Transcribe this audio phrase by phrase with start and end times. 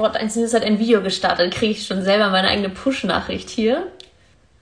[0.00, 3.86] Sport1 hat ein Video gestartet, kriege ich schon selber meine eigene Push-Nachricht hier.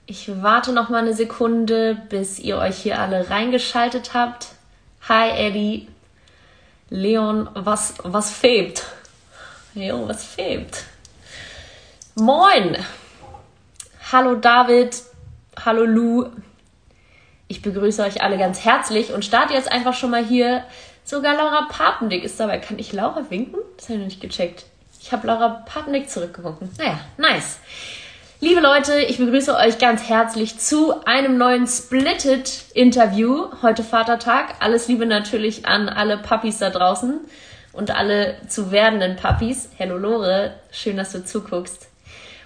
[0.05, 4.47] Ich warte noch mal eine Sekunde, bis ihr euch hier alle reingeschaltet habt.
[5.07, 5.87] Hi Eddie.
[6.89, 8.83] Leon, was, was fehlt?
[9.75, 10.83] Jo, was fehlt?
[12.15, 12.75] Moin!
[14.11, 15.01] Hallo David,
[15.63, 16.25] hallo Lou.
[17.47, 20.65] Ich begrüße euch alle ganz herzlich und starte jetzt einfach schon mal hier.
[21.05, 22.57] Sogar Laura Papendick ist dabei.
[22.57, 23.59] Kann ich Laura winken?
[23.77, 24.65] Das habe ich noch nicht gecheckt.
[25.01, 26.69] Ich habe Laura Papendick zurückgewunken.
[26.77, 27.59] Naja, nice.
[28.41, 33.47] Liebe Leute, ich begrüße euch ganz herzlich zu einem neuen Splitted-Interview.
[33.61, 34.55] Heute Vatertag.
[34.59, 37.19] Alles Liebe natürlich an alle Puppies da draußen
[37.73, 39.69] und alle zu werdenden Puppies.
[39.77, 41.87] Hello Lore, schön, dass du zuguckst.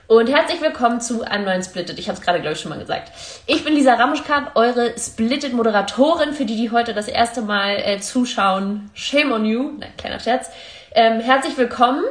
[0.08, 1.98] Und herzlich willkommen zu einem neuen Splitted.
[1.98, 3.12] Ich habe es gerade, glaube ich, schon mal gesagt.
[3.48, 6.34] Ich bin Lisa Ramuschkap, eure Splitted-Moderatorin.
[6.34, 9.72] Für die, die heute das erste Mal äh, zuschauen, shame on you.
[9.80, 10.50] Nein, kleiner Scherz.
[10.94, 12.04] Ähm, herzlich willkommen.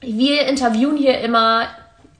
[0.00, 1.68] Wir interviewen hier immer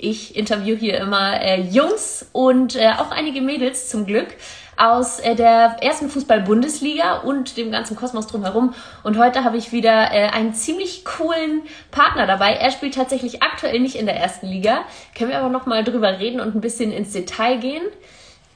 [0.01, 4.29] ich interview hier immer äh, Jungs und äh, auch einige Mädels zum Glück
[4.77, 8.75] aus äh, der ersten Fußball-Bundesliga und dem ganzen Kosmos drumherum.
[9.03, 12.55] Und heute habe ich wieder äh, einen ziemlich coolen Partner dabei.
[12.55, 14.85] Er spielt tatsächlich aktuell nicht in der ersten Liga.
[15.17, 17.83] Können wir aber noch mal drüber reden und ein bisschen ins Detail gehen.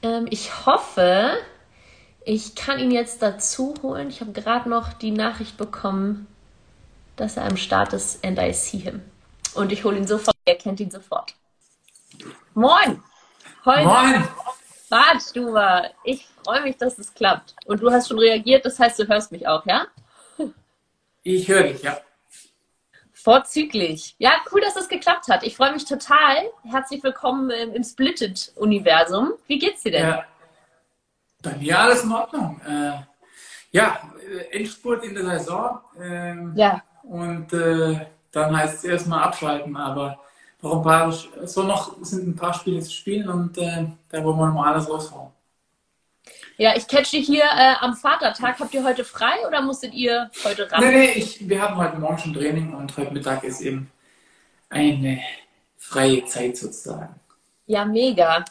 [0.01, 1.29] Ähm, ich hoffe,
[2.23, 4.09] ich kann ihn jetzt dazu holen.
[4.09, 6.25] Ich habe gerade noch die Nachricht bekommen,
[7.17, 9.03] dass er am Start ist and I see him.
[9.55, 10.35] Und ich hole ihn sofort.
[10.45, 11.33] Er kennt ihn sofort.
[12.53, 13.01] Moin!
[13.63, 14.27] Heute Moin!
[15.33, 15.89] Du war.
[16.03, 17.55] Ich freue mich, dass es klappt.
[17.65, 19.87] Und du hast schon reagiert, das heißt, du hörst mich auch, ja?
[21.23, 21.97] Ich höre dich, ja.
[23.11, 24.15] Vorzüglich.
[24.19, 25.43] Ja, cool, dass das geklappt hat.
[25.43, 26.37] Ich freue mich total.
[26.63, 29.33] Herzlich willkommen im Splitted-Universum.
[29.47, 30.07] Wie geht's dir denn?
[30.07, 30.25] Ja.
[31.41, 32.61] Bei mir alles in Ordnung.
[32.67, 33.01] Äh,
[33.71, 34.13] ja,
[34.51, 35.81] Endspurt in der Saison.
[35.99, 36.83] Ähm, ja.
[37.03, 40.19] Und äh, dann heißt es erstmal abschalten, aber
[40.61, 44.37] noch ein paar, so noch sind ein paar Spiele zu spielen und äh, da wollen
[44.37, 45.31] wir nochmal alles raushauen.
[46.57, 48.59] Ja, ich catche hier äh, am Vatertag.
[48.59, 50.81] Habt ihr heute frei oder musstet ihr heute ran?
[50.81, 53.91] Nee, nee, ich, wir haben heute Morgen schon Training und heute Mittag ist eben
[54.69, 55.19] eine
[55.77, 57.19] freie Zeit sozusagen.
[57.67, 58.45] Ja, mega.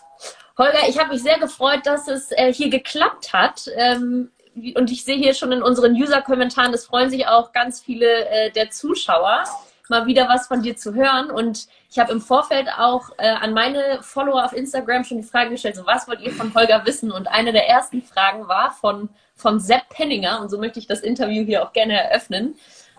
[0.59, 3.71] Holger, ich habe mich sehr gefreut, dass es äh, hier geklappt hat.
[3.77, 4.31] Ähm,
[4.77, 8.51] und ich sehe hier schon in unseren User-Kommentaren, das freuen sich auch ganz viele äh,
[8.53, 9.45] der Zuschauer
[9.89, 11.31] mal wieder was von dir zu hören.
[11.31, 15.51] Und ich habe im Vorfeld auch äh, an meine Follower auf Instagram schon die Frage
[15.51, 17.11] gestellt, so was wollt ihr von Holger wissen?
[17.11, 21.01] Und eine der ersten Fragen war von, von Sepp Penninger, und so möchte ich das
[21.01, 22.55] Interview hier auch gerne eröffnen.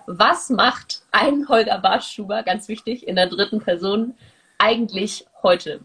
[0.08, 4.16] Was macht ein Holger Bartschuber, ganz wichtig, in der dritten Person
[4.60, 5.80] eigentlich heute?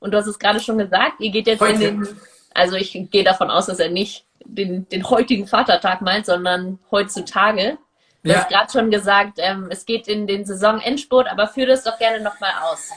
[0.00, 1.72] Und du hast es gerade schon gesagt, ihr geht jetzt heute.
[1.72, 2.16] in den,
[2.52, 7.78] also ich gehe davon aus, dass er nicht den, den heutigen Vatertag meint, sondern heutzutage.
[8.24, 8.38] Du ja.
[8.38, 12.24] hast gerade schon gesagt, ähm, es geht in den Saisonendspurt, aber führe das doch gerne
[12.24, 12.90] nochmal aus.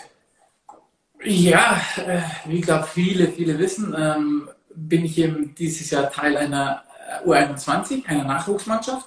[1.21, 6.83] Ja, äh, wie glaube viele, viele wissen, ähm, bin ich eben dieses Jahr Teil einer
[7.25, 9.05] äh, U21, einer Nachwuchsmannschaft.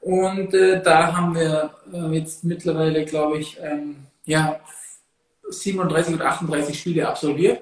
[0.00, 4.60] Und äh, da haben wir äh, jetzt mittlerweile, glaube ich, ähm, ja,
[5.50, 7.60] 37 oder 38 Spiele absolviert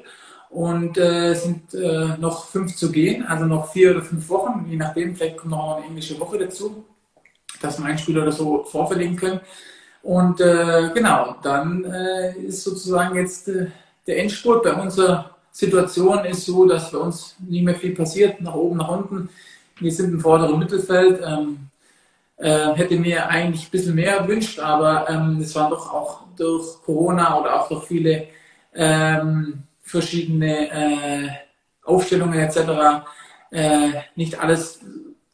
[0.51, 4.77] und äh, sind äh, noch fünf zu gehen, also noch vier oder fünf Wochen, je
[4.77, 6.85] nachdem, vielleicht kommt noch eine englische Woche dazu
[7.67, 9.41] dass wir ein Spiel oder so vorverlegen können.
[10.03, 13.67] Und äh, genau, dann äh, ist sozusagen jetzt äh,
[14.07, 14.63] der Endspurt.
[14.63, 18.89] Bei unserer Situation ist so, dass bei uns nicht mehr viel passiert, nach oben, nach
[18.89, 19.29] unten.
[19.81, 21.21] Wir sind im vorderen Mittelfeld.
[21.25, 21.71] Ähm,
[22.39, 26.83] äh, hätte mir eigentlich ein bisschen mehr erwünscht, aber ähm, es war doch auch durch
[26.85, 28.29] Corona oder auch durch viele
[28.75, 31.29] ähm, verschiedene äh,
[31.83, 33.07] Aufstellungen etc.
[33.51, 34.81] Äh, nicht alles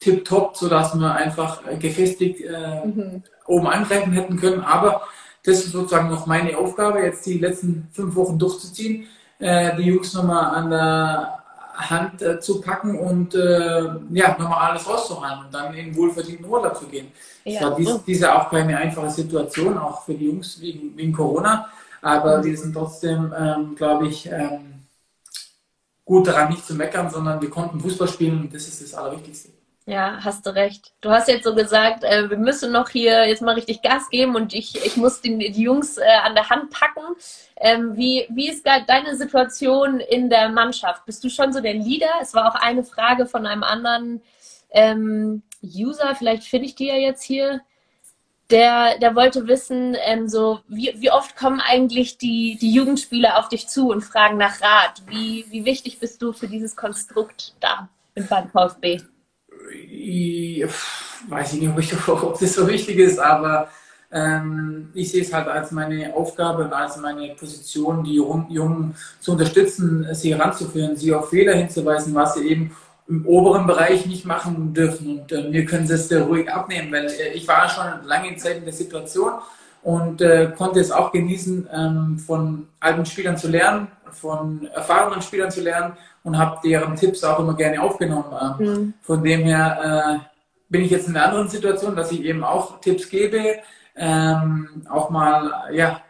[0.03, 3.23] tipptopp, sodass wir einfach äh, gefestigt äh, mhm.
[3.47, 4.61] oben angreifen hätten können.
[4.61, 5.03] Aber
[5.45, 9.07] das ist sozusagen noch meine Aufgabe, jetzt die letzten fünf Wochen durchzuziehen,
[9.39, 11.39] äh, die Jungs nochmal an der
[11.75, 16.77] Hand äh, zu packen und äh, ja, nochmal alles rauszuholen und dann in wohlverdienten Urlaub
[16.77, 17.09] zu gehen.
[17.45, 17.61] Ja.
[17.61, 21.69] Das war dies, diese auch keine einfache Situation, auch für die Jungs wegen, wegen Corona.
[22.03, 22.45] Aber mhm.
[22.45, 24.85] wir sind trotzdem, ähm, glaube ich, ähm,
[26.05, 29.62] gut daran, nicht zu meckern, sondern wir konnten Fußball spielen und das ist das Allerwichtigste.
[29.85, 30.93] Ja, hast du recht.
[31.01, 34.37] Du hast jetzt so gesagt, äh, wir müssen noch hier jetzt mal richtig Gas geben
[34.37, 37.17] und ich, ich muss die, die Jungs äh, an der Hand packen.
[37.57, 41.05] Ähm, wie, wie ist deine Situation in der Mannschaft?
[41.05, 42.11] Bist du schon so der Leader?
[42.21, 44.23] Es war auch eine Frage von einem anderen
[44.71, 47.61] ähm, User, vielleicht finde ich die ja jetzt hier.
[48.51, 53.49] Der, der wollte wissen, ähm, so, wie, wie oft kommen eigentlich die, die Jugendspieler auf
[53.49, 55.03] dich zu und fragen nach Rat?
[55.07, 57.89] Wie, wie wichtig bist du für dieses Konstrukt da
[58.29, 59.01] beim VfB?
[59.75, 60.65] Ich
[61.29, 63.69] weiß ich nicht, ob, ich, ob das so wichtig ist, aber
[64.15, 69.33] Ähm, ich sehe es halt als meine Aufgabe und als meine Position, die Jungen zu
[69.33, 72.77] unterstützen, sie heranzuführen, sie auf Fehler hinzuweisen, was sie eben
[73.09, 75.19] im oberen Bereich nicht machen dürfen.
[75.19, 78.65] Und äh, wir können es ruhig abnehmen, weil äh, ich war schon lange Zeit in
[78.65, 79.33] der Situation
[79.83, 85.51] und äh, konnte es auch genießen, ähm, von alten Spielern zu lernen, von erfahrenen Spielern
[85.51, 88.33] zu lernen und habe deren Tipps auch immer gerne aufgenommen.
[88.61, 88.95] Ähm, mhm.
[89.03, 90.33] Von dem her äh,
[90.69, 93.59] bin ich jetzt in einer anderen Situation, dass ich eben auch Tipps gebe,
[93.97, 96.01] ähm, auch mal ja,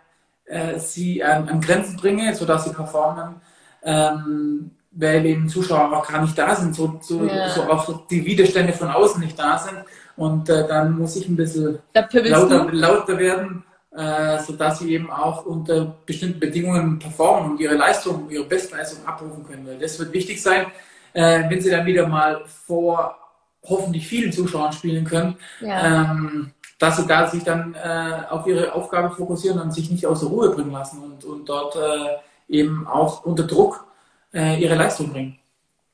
[0.45, 3.37] äh, sie an, an, Grenzen bringe, sodass sie performen,
[3.83, 7.49] ähm, weil eben Zuschauer auch gar nicht da sind, so, so, ja.
[7.49, 9.79] so auch die Widerstände von außen nicht da sind.
[10.17, 13.65] Und äh, dann muss ich ein bisschen lauter, lauter werden,
[13.97, 19.47] äh, sodass sie eben auch unter bestimmten Bedingungen performen und ihre Leistung, ihre Bestleistung abrufen
[19.47, 19.67] können.
[19.67, 20.67] Weil das wird wichtig sein,
[21.13, 23.17] äh, wenn sie dann wieder mal vor
[23.65, 25.37] hoffentlich vielen Zuschauern spielen können.
[25.61, 26.13] Ja.
[26.13, 30.19] Ähm, dass sie da sich dann äh, auf ihre Aufgabe fokussieren und sich nicht aus
[30.19, 32.17] der Ruhe bringen lassen und, und dort äh,
[32.49, 33.87] eben auch unter Druck
[34.35, 35.39] äh, ihre Leistung bringen.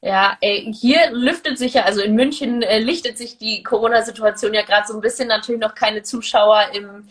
[0.01, 4.63] Ja, ey, hier lüftet sich ja, also in München äh, lichtet sich die Corona-Situation ja
[4.63, 7.09] gerade so ein bisschen, natürlich noch keine Zuschauer im,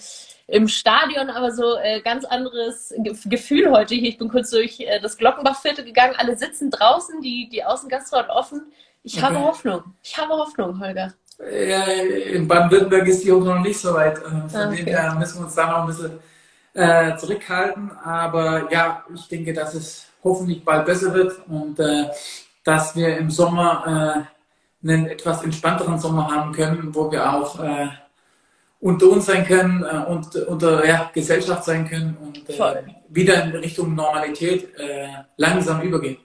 [0.47, 4.09] im Stadion, aber so äh, ganz anderes Ge Gefühl heute hier.
[4.09, 8.29] Ich bin kurz durch äh, das Glockenbachviertel gegangen, alle sitzen draußen, die, die Außengastro hat
[8.29, 8.71] offen.
[9.03, 9.83] Ich habe Hoffnung.
[10.01, 11.13] Ich habe Hoffnung, Holger.
[11.39, 14.17] Ja, in Baden-Württemberg ist die auch noch nicht so weit.
[14.17, 14.75] Äh, von okay.
[14.77, 16.19] dem her müssen wir uns da noch ein bisschen
[16.73, 17.91] äh, zurückhalten.
[18.03, 22.07] Aber ja, ich denke, dass es hoffentlich bald besser wird und äh,
[22.67, 24.27] dass wir im Sommer
[24.83, 27.87] äh, einen etwas entspannteren Sommer haben können, wo wir auch äh,
[28.81, 32.43] unter uns sein können äh, und unter ja, Gesellschaft sein können und
[33.07, 34.67] wieder in Richtung Normalität
[35.37, 36.17] langsam übergehen.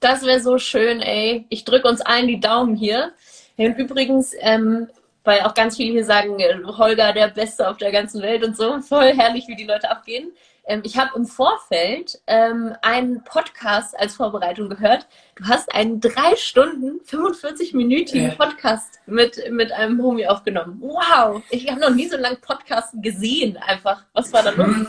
[0.00, 1.46] Das wäre so schön, ey.
[1.48, 3.12] Ich drücke uns allen die Daumen hier.
[3.56, 4.88] Und übrigens, ähm,
[5.24, 8.56] weil auch ganz viele hier sagen, äh, Holger der Beste auf der ganzen Welt und
[8.56, 10.32] so, voll herrlich, wie die Leute abgehen.
[10.70, 15.08] Ähm, ich habe im Vorfeld ähm, einen Podcast als Vorbereitung gehört.
[15.34, 20.80] Du hast einen drei Stunden, 45-minütigen Podcast mit, mit einem Homie aufgenommen.
[20.80, 21.42] Wow!
[21.50, 24.04] Ich habe noch nie so lange Podcast gesehen, einfach.
[24.12, 24.68] Was war da los?
[24.68, 24.86] Mhm.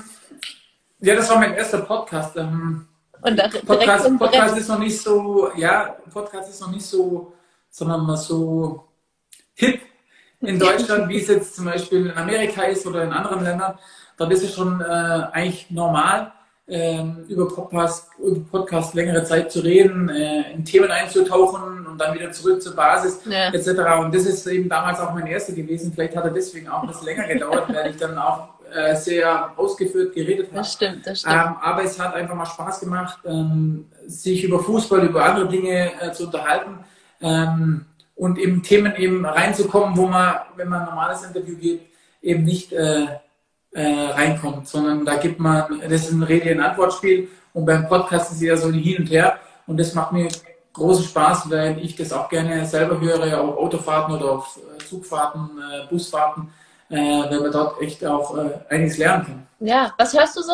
[0.99, 2.37] Ja, das war mein erster Podcast.
[2.37, 2.87] Ähm,
[3.23, 7.33] und da, Podcast, Podcast ist noch nicht so, ja, Podcast ist noch nicht so,
[7.71, 8.87] sondern mal so
[9.55, 9.81] hip
[10.41, 13.79] in Deutschland, wie es jetzt zum Beispiel in Amerika ist oder in anderen Ländern.
[14.21, 16.31] Da ist es schon äh, eigentlich normal,
[16.67, 22.13] äh, über, Podcast, über Podcast längere Zeit zu reden, äh, in Themen einzutauchen und dann
[22.13, 23.49] wieder zurück zur Basis ja.
[23.51, 23.69] etc.
[23.99, 25.91] Und das ist eben damals auch mein erster gewesen.
[25.93, 30.13] Vielleicht hat er deswegen auch bisschen länger gedauert, weil ich dann auch äh, sehr ausgeführt
[30.13, 30.57] geredet habe.
[30.57, 31.35] Das stimmt, das stimmt.
[31.35, 35.91] Ähm, aber es hat einfach mal Spaß gemacht, ähm, sich über Fußball, über andere Dinge
[35.99, 36.77] äh, zu unterhalten
[37.21, 37.85] ähm,
[38.15, 41.91] und eben Themen eben reinzukommen, wo man, wenn man ein normales Interview gibt,
[42.21, 43.07] eben nicht äh,
[43.71, 48.31] äh reinkommt, sondern da gibt man, das ist ein Rede- und Antwortspiel und beim Podcast
[48.31, 50.27] ist es eher so ein Hin und Her und das macht mir
[50.73, 55.49] großen Spaß, weil ich das auch gerne selber höre, auf Autofahrten oder auf äh, Zugfahrten,
[55.59, 56.49] äh, Busfahrten
[56.91, 59.47] äh, weil man dort echt auch äh, einiges lernen kann.
[59.59, 60.53] Ja, was hörst du so?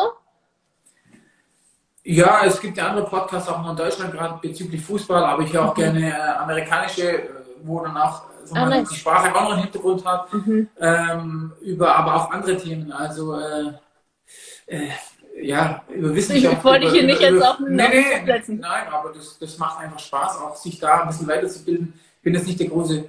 [2.04, 5.52] Ja, es gibt ja andere Podcasts auch noch in Deutschland, gerade bezüglich Fußball, aber ich
[5.52, 5.81] höre auch mhm.
[5.81, 7.30] gerne äh, amerikanische,
[7.63, 8.89] wo dann auch so ah, nice.
[8.89, 10.70] die Sprache auch noch einen Hintergrund hat, mhm.
[10.80, 12.92] ähm, über aber auch andere Themen.
[12.92, 13.74] Also äh,
[14.68, 14.89] äh,
[15.42, 16.58] ja, über Wissenschaft.
[16.58, 18.60] Ich wollte dich hier nicht über, jetzt auf den nee, nee, setzen.
[18.60, 21.94] Nein, aber das, das macht einfach Spaß, auch sich da ein bisschen weiterzubilden.
[22.18, 23.08] Ich bin jetzt nicht der große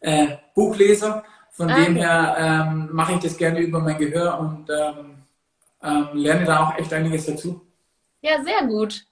[0.00, 4.68] äh, Buchleser, von ah, dem her ähm, mache ich das gerne über mein Gehör und
[4.70, 5.22] ähm,
[5.82, 7.60] ähm, lerne da auch echt einiges dazu.
[8.22, 9.04] Ja, sehr gut.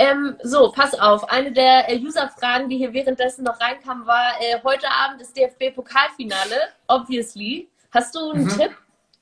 [0.00, 1.28] Ähm, so, pass auf.
[1.28, 6.56] Eine der äh, User-Fragen, die hier währenddessen noch reinkam, war: äh, Heute Abend ist DFB-Pokalfinale,
[6.88, 7.68] obviously.
[7.90, 8.48] Hast du einen mhm.
[8.48, 8.70] Tipp?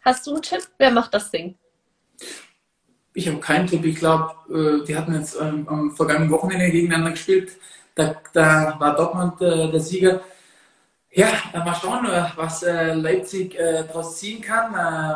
[0.02, 0.68] Hast du einen Tipp?
[0.78, 1.56] Wer macht das Ding?
[3.12, 3.85] Ich habe keinen Tipp.
[3.85, 7.56] Ich glaube, äh, die hatten jetzt ähm, am vergangenen Wochenende gegeneinander gespielt.
[7.97, 10.20] Da, da war Dortmund äh, der Sieger.
[11.10, 14.72] Ja, mal schauen, äh, was äh, Leipzig äh, daraus ziehen kann,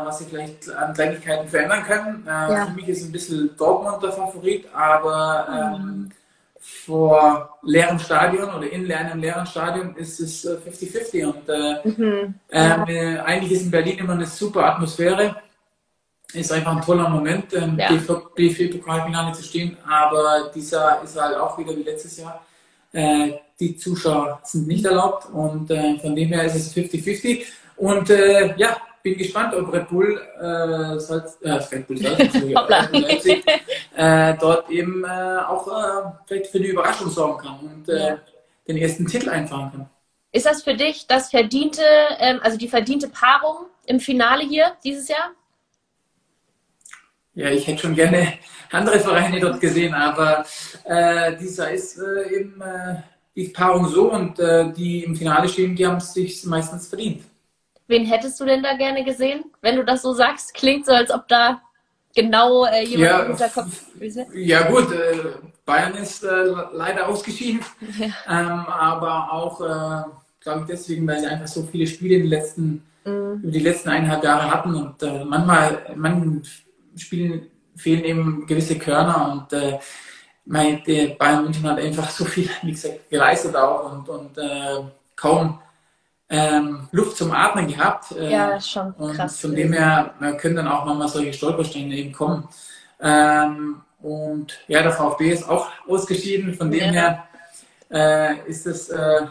[0.06, 2.24] was sie vielleicht an Kleinigkeiten verändern können.
[2.26, 2.66] Ja.
[2.66, 5.46] Für mich ist ein bisschen Dortmund der Favorit, aber
[5.76, 6.12] ähm, mhm.
[6.58, 12.34] vor leerem Stadion oder in einem leeren Stadion ist es 50-50 und äh, mhm.
[12.50, 15.36] ähm, äh, eigentlich ist in Berlin immer eine super Atmosphäre.
[16.32, 17.90] Ist einfach ein toller Moment, ähm, ja.
[17.90, 22.42] DFB-Pokalfinale zu stehen, aber dieser ist halt auch wieder wie letztes Jahr
[22.92, 27.44] äh, die Zuschauer sind nicht erlaubt und äh, von dem her ist es 50-50.
[27.76, 33.44] Und äh, ja, bin gespannt, ob Red Bull, äh, Salz, äh, Red Bull Leipzig,
[33.96, 38.18] äh, dort eben äh, auch äh, vielleicht für eine Überraschung sorgen kann und äh, ja.
[38.68, 39.90] den ersten Titel einfahren kann.
[40.30, 41.82] Ist das für dich das verdiente,
[42.18, 45.32] ähm, also die verdiente Paarung im Finale hier dieses Jahr?
[47.34, 48.34] Ja, ich hätte schon gerne
[48.70, 50.44] andere Vereine dort gesehen, aber
[50.84, 52.96] äh, dieser ist äh, eben äh,
[53.34, 57.24] die Paarung so und äh, die im Finale stehen, die haben es sich meistens verdient.
[57.86, 60.54] Wen hättest du denn da gerne gesehen, wenn du das so sagst?
[60.54, 61.62] Klingt so, als ob da
[62.14, 64.20] genau äh, jemand ja, im Hinterkopf ist.
[64.34, 65.16] Ja gut, äh,
[65.64, 66.26] Bayern ist
[66.72, 67.60] leider ausgeschieden,
[67.98, 68.06] ja.
[68.28, 69.58] ähm, aber auch,
[70.40, 73.40] glaube ich, deswegen, weil sie einfach so viele Spiele in den letzten, mhm.
[73.42, 76.42] über die letzten eineinhalb Jahre hatten und manchmal, manchmal
[76.96, 79.78] Spielen fehlen eben gewisse Körner und äh,
[80.44, 80.82] mein,
[81.18, 84.82] Bayern München hat einfach so viel, wie gesagt, geleistet auch und, und äh,
[85.16, 85.60] kaum
[86.28, 88.12] ähm, Luft zum Atmen gehabt.
[88.12, 89.44] Äh, ja, schon krass.
[89.44, 92.48] Und von dem her können dann auch manchmal solche Stolpersteine eben kommen.
[93.00, 96.54] Ähm, und ja, der VfB ist auch ausgeschieden.
[96.54, 96.92] Von dem ja.
[96.92, 97.24] her
[97.90, 99.26] äh, ist es äh,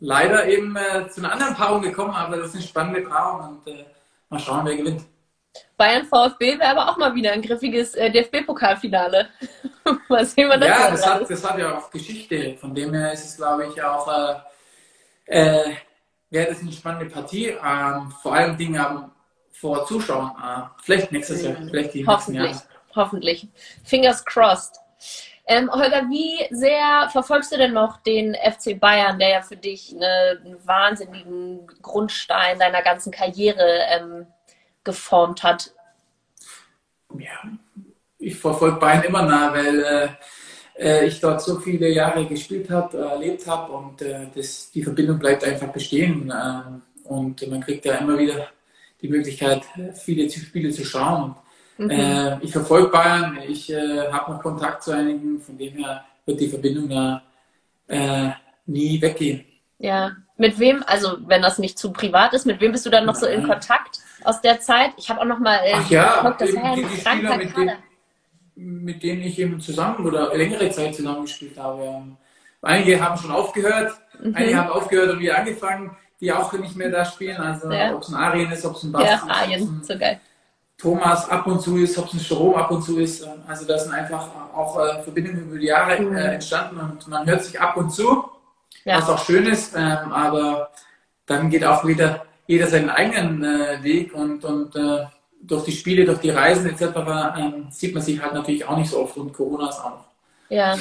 [0.00, 3.72] leider eben äh, zu einer anderen Paarung gekommen, aber das ist eine spannende Paarung und
[3.72, 3.84] äh,
[4.28, 5.02] mal schauen, wer gewinnt.
[5.76, 9.28] Bayern VfB wäre aber auch mal wieder ein griffiges äh, DFB-Pokalfinale.
[10.08, 12.56] mal sehen, was das Ja, das hat, das hat ja auch Geschichte.
[12.58, 14.08] Von dem her ist es, glaube ich, auch,
[15.26, 15.74] äh, äh,
[16.30, 17.48] wäre das eine spannende Partie.
[17.48, 19.12] Ähm, vor allem Dinge haben
[19.52, 20.32] vor Zuschauern.
[20.42, 21.68] Äh, vielleicht nächstes Jahr, mhm.
[21.68, 22.80] vielleicht die Hoffentlich, nächsten Jahre.
[22.94, 23.48] hoffentlich.
[23.84, 24.76] Fingers crossed.
[25.48, 29.94] Ähm, Holger, wie sehr verfolgst du denn noch den FC Bayern, der ja für dich
[29.94, 34.26] eine, einen wahnsinnigen Grundstein deiner ganzen Karriere ähm,
[34.86, 35.74] geformt hat?
[37.18, 37.38] Ja,
[38.18, 40.08] ich verfolge Bayern immer nah, weil äh,
[40.78, 44.82] äh, ich dort so viele Jahre gespielt habe, äh, erlebt habe und äh, das, die
[44.82, 46.32] Verbindung bleibt einfach bestehen.
[46.32, 48.48] Ähm, und man kriegt ja immer wieder
[49.00, 49.62] die Möglichkeit,
[49.94, 51.36] viele Spiele zu schauen.
[51.78, 51.90] Mhm.
[51.90, 56.40] Äh, ich verfolge Bayern, ich äh, habe noch Kontakt zu einigen, von dem her wird
[56.40, 57.22] die Verbindung da
[58.66, 59.44] nie weggehen.
[59.78, 63.06] Ja, mit wem, also wenn das nicht zu privat ist, mit wem bist du dann
[63.06, 63.20] noch Nein.
[63.20, 64.00] so in Kontakt?
[64.26, 64.92] Aus der Zeit.
[64.96, 67.56] Ich habe auch noch mal äh, Ach ja, geguckt, das war ja ein Spieler, mit,
[67.56, 72.02] dem, mit denen ich eben zusammen oder längere Zeit zusammengespielt habe.
[72.62, 74.34] Einige haben schon aufgehört, mhm.
[74.34, 77.36] einige haben aufgehört und wieder angefangen, die auch nicht mehr da spielen.
[77.36, 77.94] Also ja.
[77.94, 80.20] ob es ein Arien ist, ob es ein Bastian ja, Arien, so geil.
[80.78, 83.26] Thomas ab und zu ist, ob es ein Jerome ab und zu ist.
[83.46, 86.16] Also da sind einfach auch äh, Verbindungen über die Jahre mhm.
[86.16, 88.24] äh, entstanden und man hört sich ab und zu,
[88.84, 88.98] ja.
[88.98, 90.70] was auch schön ist, ähm, aber
[91.24, 95.06] dann geht auch wieder jeder seinen eigenen äh, Weg und, und äh,
[95.42, 96.82] durch die Spiele, durch die Reisen etc.
[97.38, 100.04] Ähm, sieht man sich halt natürlich auch nicht so oft und Corona ist auch noch.
[100.48, 100.76] Ja.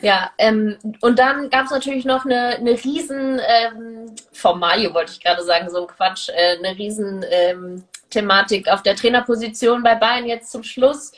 [0.00, 5.20] Ja, ähm, und dann gab es natürlich noch eine, eine riesen ähm, Formalie, wollte ich
[5.20, 10.26] gerade sagen, so ein Quatsch, äh, eine riesen ähm, Thematik auf der Trainerposition bei Bayern
[10.26, 11.12] jetzt zum Schluss.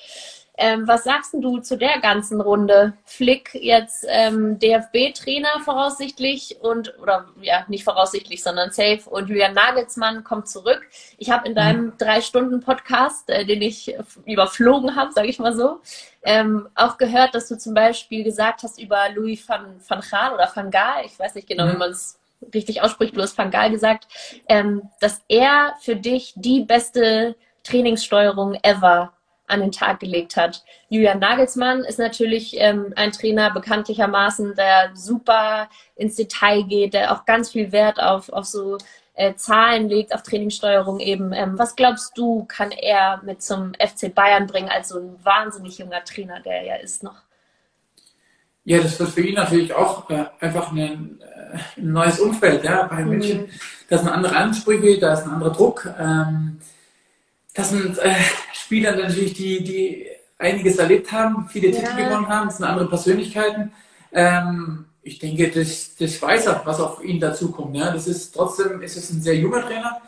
[0.59, 2.95] Ähm, was sagst du zu der ganzen Runde?
[3.05, 10.25] Flick jetzt ähm, DFB-Trainer voraussichtlich und, oder ja, nicht voraussichtlich, sondern safe und Julian Nagelsmann
[10.25, 10.83] kommt zurück.
[11.19, 11.57] Ich habe in mhm.
[11.57, 13.95] deinem drei-Stunden-Podcast, äh, den ich
[14.25, 15.81] überflogen habe, sage ich mal so,
[16.23, 20.51] ähm, auch gehört, dass du zum Beispiel gesagt hast über Louis van, van Gaal oder
[20.55, 21.73] van Gaal, ich weiß nicht genau, mhm.
[21.73, 22.19] wie man es
[22.55, 24.09] richtig ausspricht, hast van Gaal gesagt,
[24.49, 29.13] ähm, dass er für dich die beste Trainingssteuerung ever
[29.47, 30.65] an den Tag gelegt hat.
[30.88, 37.25] Julian Nagelsmann ist natürlich ähm, ein Trainer bekanntlichermaßen, der super ins Detail geht, der auch
[37.25, 38.79] ganz viel Wert auf, auf so
[39.15, 41.33] äh, Zahlen legt, auf Trainingssteuerung eben.
[41.33, 45.79] Ähm, was glaubst du, kann er mit zum FC Bayern bringen als so ein wahnsinnig
[45.79, 47.23] junger Trainer, der er ja ist noch?
[48.65, 52.65] Ja, das wird für ihn natürlich auch äh, einfach ein, äh, ein, neues Umfeld.
[52.65, 52.83] Ja?
[52.83, 53.50] Bei München, mhm.
[53.88, 55.88] da sind andere Ansprüche, da ist ein anderer Druck.
[55.99, 56.59] Ähm,
[57.57, 58.15] das sind äh,
[58.53, 60.07] Spieler natürlich, die, die
[60.39, 61.81] einiges erlebt haben, viele ja.
[61.81, 63.73] Titel gewonnen haben, das sind andere Persönlichkeiten.
[64.13, 67.77] Ähm, ich denke, das, das weiß er, was auf ihn dazukommt.
[67.77, 67.91] Ja.
[67.91, 70.01] Das ist trotzdem ist es ein sehr junger Trainer.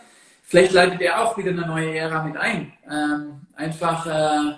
[0.43, 2.73] Vielleicht leitet er auch wieder eine neue Ära mit ein.
[2.91, 4.57] Ähm, einfach, äh,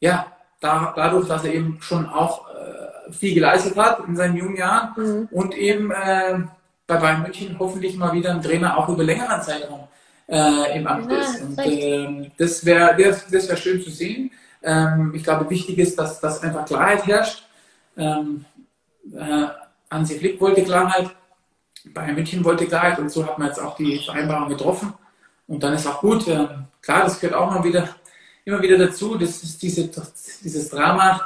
[0.00, 0.26] ja,
[0.60, 4.94] da, dadurch, dass er eben schon auch äh, viel geleistet hat in seinen jungen Jahren
[4.96, 5.28] mhm.
[5.30, 6.38] und eben äh,
[6.86, 9.88] bei Bayern München hoffentlich mal wieder ein Trainer auch über längeren Zeitraum
[10.28, 11.42] äh, im Amt ja, ist.
[11.42, 14.30] Und äh, das wäre das, das wär schön zu sehen.
[14.62, 17.44] Ähm, ich glaube, wichtig ist, dass, dass einfach Klarheit herrscht.
[17.96, 18.44] Ähm,
[19.14, 19.46] äh,
[19.90, 21.10] Hansi Flick wollte Klarheit,
[21.92, 24.94] Bayern München wollte Klarheit und so hat man jetzt auch die Vereinbarung getroffen.
[25.46, 26.26] Und dann ist auch gut.
[26.26, 26.48] Äh,
[26.80, 27.88] klar, das gehört auch mal wieder,
[28.44, 29.16] immer wieder dazu.
[29.16, 29.90] Das ist diese,
[30.42, 31.20] dieses Drama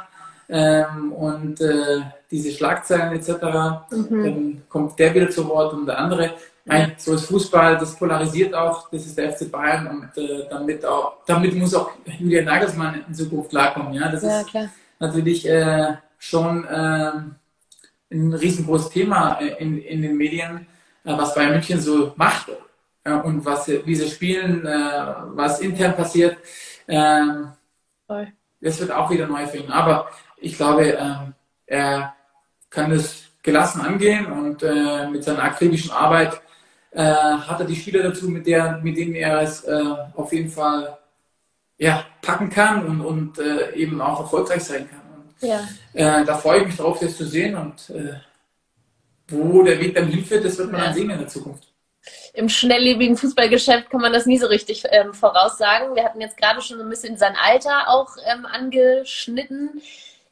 [0.49, 3.29] ähm, und äh, diese Schlagzeilen etc.
[3.91, 4.23] Mhm.
[4.23, 6.33] Dann kommt der wieder zu Wort und der andere.
[6.69, 10.85] Nein, so ist Fußball, das polarisiert auch, das ist der FC Bayern und äh, damit,
[10.85, 13.93] auch, damit muss auch Julian Nagelsmann in Zukunft klarkommen.
[13.93, 14.69] Ja, das ja, ist klar.
[14.99, 17.11] natürlich äh, schon äh,
[18.11, 20.67] ein riesengroßes Thema in, in den Medien,
[21.03, 22.51] äh, was Bayern München so macht.
[23.03, 26.37] und was, wie sie spielen, äh, was intern passiert.
[26.87, 27.47] Ähm,
[28.61, 29.71] das wird auch wieder neu für ihn.
[29.71, 31.33] Aber ich glaube, ähm,
[31.65, 32.13] er
[32.69, 36.39] kann das gelassen angehen und äh, mit seiner akribischen Arbeit
[36.91, 39.81] äh, hat er die Spieler dazu, mit, der, mit denen er es äh,
[40.15, 40.97] auf jeden Fall
[41.77, 45.01] ja, packen kann und, und äh, eben auch erfolgreich sein kann.
[45.15, 45.67] Und, ja.
[45.93, 48.15] Äh, da freue ich mich drauf, das zu sehen und äh,
[49.27, 50.87] wo der Weg dann hinführt, das wird man ja.
[50.87, 51.69] dann sehen in der Zukunft.
[52.33, 55.95] Im schnelllebigen Fußballgeschäft kann man das nie so richtig ähm, voraussagen.
[55.95, 59.81] Wir hatten jetzt gerade schon ein bisschen sein Alter auch ähm, angeschnitten.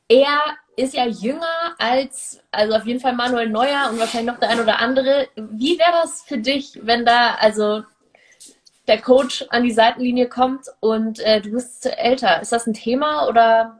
[0.09, 0.39] Er
[0.77, 4.61] ist ja jünger als, also auf jeden Fall Manuel Neuer und wahrscheinlich noch der ein
[4.61, 5.27] oder andere.
[5.35, 7.83] Wie wäre das für dich, wenn da also
[8.87, 12.41] der Coach an die Seitenlinie kommt und äh, du bist älter?
[12.41, 13.77] Ist das ein Thema oder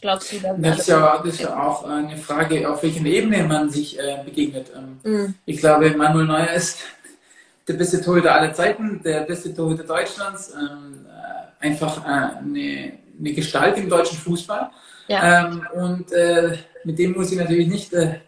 [0.00, 3.44] glaubst du, da das ist, ja, das ist ja auch eine Frage, auf welcher Ebene
[3.44, 4.72] man sich äh, begegnet.
[4.74, 5.34] Ähm, mhm.
[5.44, 6.80] Ich glaube, Manuel Neuer ist
[7.68, 10.54] der beste Torhüter aller Zeiten, der beste Torhüter Deutschlands.
[10.54, 14.70] Ähm, äh, einfach äh, eine, eine Gestalt im deutschen Fußball.
[15.08, 15.46] Ja.
[15.46, 18.20] Ähm, und äh, mit dem muss ich natürlich nicht äh,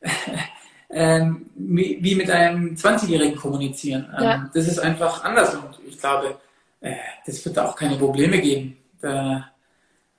[0.88, 4.12] äh, wie mit einem 20-Jährigen kommunizieren.
[4.18, 4.50] Ähm, ja.
[4.52, 6.36] Das ist einfach anders und ich glaube,
[6.80, 6.94] äh,
[7.26, 8.76] das wird auch keine Probleme geben.
[9.00, 9.50] Da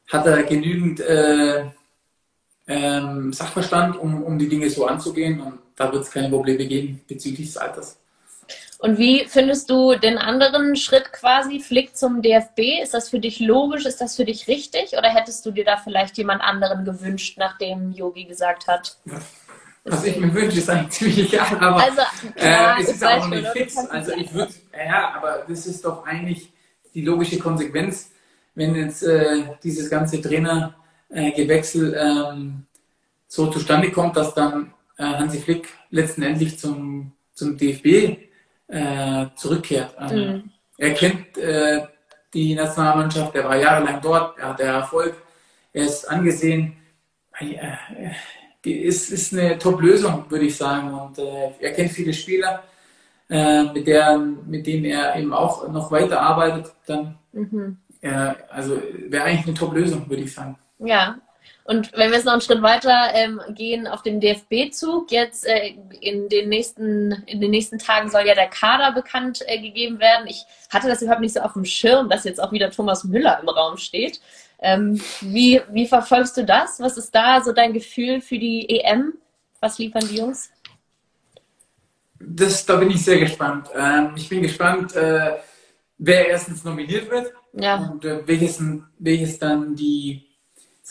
[0.08, 1.66] hat er genügend äh,
[2.68, 7.02] ähm, Sachverstand, um, um die Dinge so anzugehen und da wird es keine Probleme geben
[7.08, 7.98] bezüglich des Alters.
[8.82, 12.82] Und wie findest du den anderen Schritt quasi, Flick zum DFB?
[12.82, 13.86] Ist das für dich logisch?
[13.86, 14.94] Ist das für dich richtig?
[14.98, 18.98] Oder hättest du dir da vielleicht jemand anderen gewünscht, nachdem Yogi gesagt hat?
[19.84, 22.02] Was ich mir wünsche, ist eigentlich ziemlich egal, aber also,
[22.36, 23.78] klar, äh, es ist auch noch nicht fix.
[23.78, 26.52] Also ich würde, ja, aber das ist doch eigentlich
[26.96, 28.12] die logische Konsequenz,
[28.56, 32.66] wenn jetzt äh, dieses ganze Trainergewechsel äh, ähm,
[33.28, 38.31] so zustande kommt, dass dann äh, Hansi Flick letztendlich zum, zum DFB
[38.72, 39.96] äh, zurückkehrt.
[40.00, 40.50] Ähm, mhm.
[40.78, 41.86] Er kennt äh,
[42.34, 45.16] die Nationalmannschaft, er war jahrelang dort, er hatte Erfolg,
[45.74, 46.78] er ist angesehen.
[47.40, 47.52] Es
[48.64, 50.94] äh, ist eine Top-Lösung, würde ich sagen.
[50.94, 52.64] Und äh, er kennt viele Spieler,
[53.30, 56.72] äh, mit, der, mit denen er eben auch noch weiterarbeitet.
[56.86, 57.78] Dann, mhm.
[58.50, 60.58] also wäre eigentlich eine Top-Lösung, würde ich sagen.
[60.80, 61.18] Ja,
[61.64, 65.76] und wenn wir jetzt noch einen Schritt weiter ähm, gehen auf den DFB-Zug, jetzt äh,
[66.02, 70.28] in, den nächsten, in den nächsten Tagen soll ja der Kader bekannt äh, gegeben werden.
[70.28, 73.40] Ich hatte das überhaupt nicht so auf dem Schirm, dass jetzt auch wieder Thomas Müller
[73.42, 74.20] im Raum steht.
[74.60, 76.80] Ähm, wie, wie verfolgst du das?
[76.80, 79.14] Was ist da so dein Gefühl für die EM?
[79.60, 80.50] Was liefern die Jungs?
[82.20, 83.70] Das, da bin ich sehr gespannt.
[83.76, 85.38] Ähm, ich bin gespannt, äh,
[85.98, 87.78] wer erstens nominiert wird ja.
[87.78, 88.62] und äh, welches,
[88.98, 90.31] welches dann die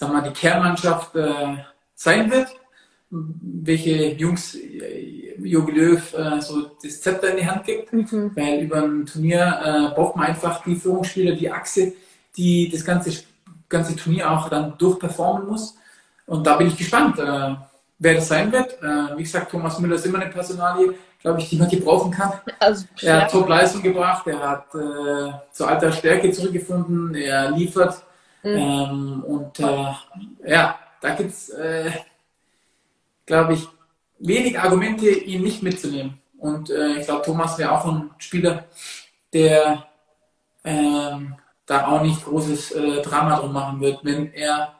[0.01, 1.57] sag mal, die Kernmannschaft äh,
[1.95, 2.49] sein wird,
[3.11, 8.33] welche Jungs äh, Jogi Löw äh, so das Zepter in die Hand gibt, mhm.
[8.35, 11.93] weil über ein Turnier äh, braucht man einfach die Führungsspieler, die Achse,
[12.37, 13.25] die das ganze,
[13.69, 15.77] ganze Turnier auch dann durchperformen muss.
[16.27, 17.55] Und da bin ich gespannt, äh,
[17.99, 18.83] wer das sein wird.
[18.83, 22.33] Äh, wie gesagt, Thomas Müller ist immer eine Personalie, glaube ich, die man gebrauchen kann.
[22.59, 28.03] Also, er hat Top-Leistung gebracht, er hat äh, zu alter Stärke zurückgefunden, er liefert
[28.42, 28.57] Mhm.
[28.57, 29.94] Ähm, und äh,
[30.46, 31.90] ja, da gibt es, äh,
[33.26, 33.68] glaube ich,
[34.18, 36.20] wenig Argumente, ihn nicht mitzunehmen.
[36.38, 38.64] Und äh, ich glaube, Thomas wäre auch ein Spieler,
[39.33, 39.87] der
[40.64, 44.74] ähm, da auch nicht großes äh, Drama drum machen wird, wenn er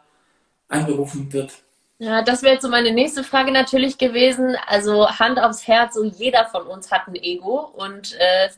[0.68, 1.52] einberufen wird.
[1.98, 4.56] Ja, das wäre jetzt so meine nächste Frage natürlich gewesen.
[4.66, 8.48] Also Hand aufs Herz, so jeder von uns hat ein Ego und äh,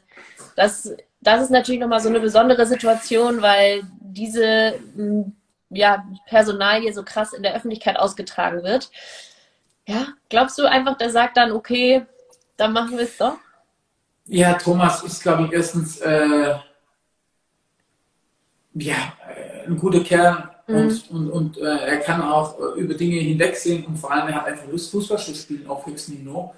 [0.55, 3.83] das, das ist natürlich nochmal so eine besondere Situation, weil
[4.13, 4.75] diese
[5.71, 8.91] ja, Personalie so krass in der Öffentlichkeit ausgetragen wird.
[9.87, 12.07] Ja, glaubst du einfach, der sagt dann, okay,
[12.57, 13.37] dann machen wir es doch?
[14.27, 16.55] Ja, Thomas ist, glaube ich, erstens äh,
[18.75, 18.95] ja,
[19.35, 20.77] äh, ein guter Kerl mhm.
[20.77, 24.47] und, und, und äh, er kann auch über Dinge hinwegsehen und vor allem er hat
[24.47, 26.55] einfach Lust, Fußball zu spielen auf höchstem Niveau.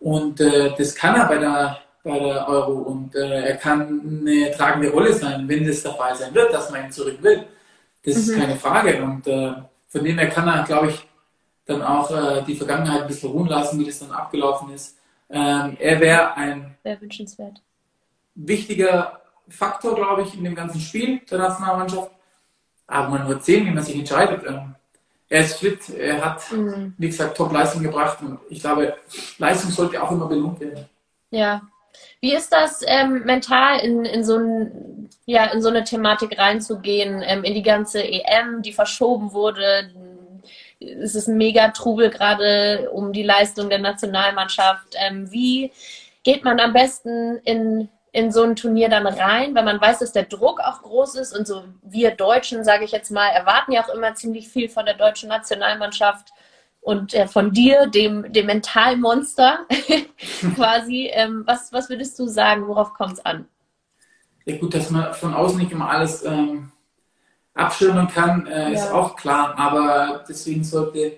[0.00, 4.50] Und äh, das kann er bei der bei der Euro und äh, er kann eine
[4.50, 7.44] tragende Rolle sein, wenn das der Fall sein wird, dass man ihn zurück will.
[8.04, 8.20] Das mhm.
[8.20, 9.52] ist keine Frage und äh,
[9.88, 11.06] von dem her kann er, glaube ich,
[11.66, 14.96] dann auch äh, die Vergangenheit ein bisschen ruhen lassen, wie das dann abgelaufen ist.
[15.30, 17.60] Ähm, er wäre ein Sehr wünschenswert.
[18.34, 22.10] wichtiger Faktor, glaube ich, in dem ganzen Spiel der Nationalmannschaft.
[22.86, 24.44] Aber man wird sehen, wie man sich entscheidet.
[24.46, 24.74] Ähm,
[25.28, 26.94] er ist fit, er hat, mhm.
[26.96, 28.96] wie gesagt, Top-Leistung gebracht und ich glaube,
[29.36, 30.86] Leistung sollte auch immer belohnt werden.
[31.30, 31.60] Ja,
[32.20, 37.22] wie ist das ähm, mental in, in, so ein, ja, in so eine Thematik reinzugehen,
[37.24, 39.90] ähm, in die ganze EM, die verschoben wurde?
[40.80, 44.94] Es ist ein mega Trubel gerade um die Leistung der Nationalmannschaft.
[44.96, 45.72] Ähm, wie,
[46.22, 50.12] geht man am besten in, in so ein Turnier dann rein, weil man weiß, dass
[50.12, 53.84] der Druck auch groß ist und so wir Deutschen, sage ich jetzt mal, erwarten ja
[53.84, 56.32] auch immer ziemlich viel von der deutschen Nationalmannschaft
[56.80, 59.66] und äh, von dir, dem, dem Mentalmonster
[60.54, 61.10] quasi.
[61.12, 63.46] Ähm, was, was würdest du sagen, worauf kommt es an?
[64.44, 66.72] Ja gut, dass man von außen nicht immer alles ähm,
[67.54, 68.68] abschirmen kann, äh, ja.
[68.68, 71.16] ist auch klar, aber deswegen sollte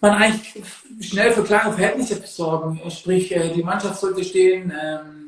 [0.00, 0.62] man eigentlich
[1.00, 2.80] schnell für klare Verhältnisse sorgen.
[2.90, 5.24] Sprich, äh, die Mannschaft sollte stehen, ähm,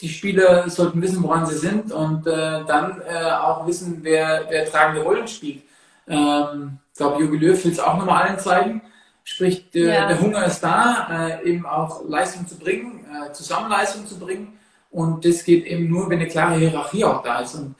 [0.00, 4.70] die Spieler sollten wissen, woran sie sind und äh, dann äh, auch wissen, wer, wer
[4.70, 5.62] tragende Rollen spielt.
[6.08, 8.82] Ähm, ich glaube, Jogi Löw will es auch nochmal allen zeigen.
[9.24, 10.08] Sprich, der, ja.
[10.08, 14.58] der Hunger ist da, äh, eben auch Leistung zu bringen, äh, Zusammenleistung zu bringen.
[14.90, 17.54] Und das geht eben nur, wenn eine klare Hierarchie auch da ist.
[17.56, 17.74] Und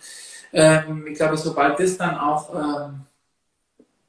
[0.52, 3.00] ähm, ich glaube, sobald das dann auch, ähm,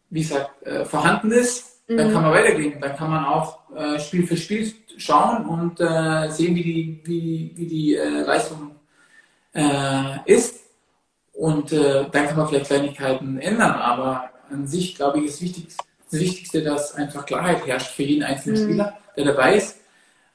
[0.10, 1.98] wie gesagt, äh, vorhanden ist, mhm.
[1.98, 2.82] dann kann man weitergehen.
[2.82, 7.52] Dann kann man auch äh, Spiel für Spiel schauen und äh, sehen, wie die, wie,
[7.56, 8.72] wie die äh, Leistung
[9.54, 10.67] äh, ist.
[11.38, 15.68] Und dann kann man vielleicht Kleinigkeiten ändern, aber an sich, glaube ich, ist wichtig,
[16.10, 18.66] das Wichtigste, dass einfach Klarheit herrscht für jeden einzelnen mhm.
[18.66, 19.80] Spieler, der dabei ist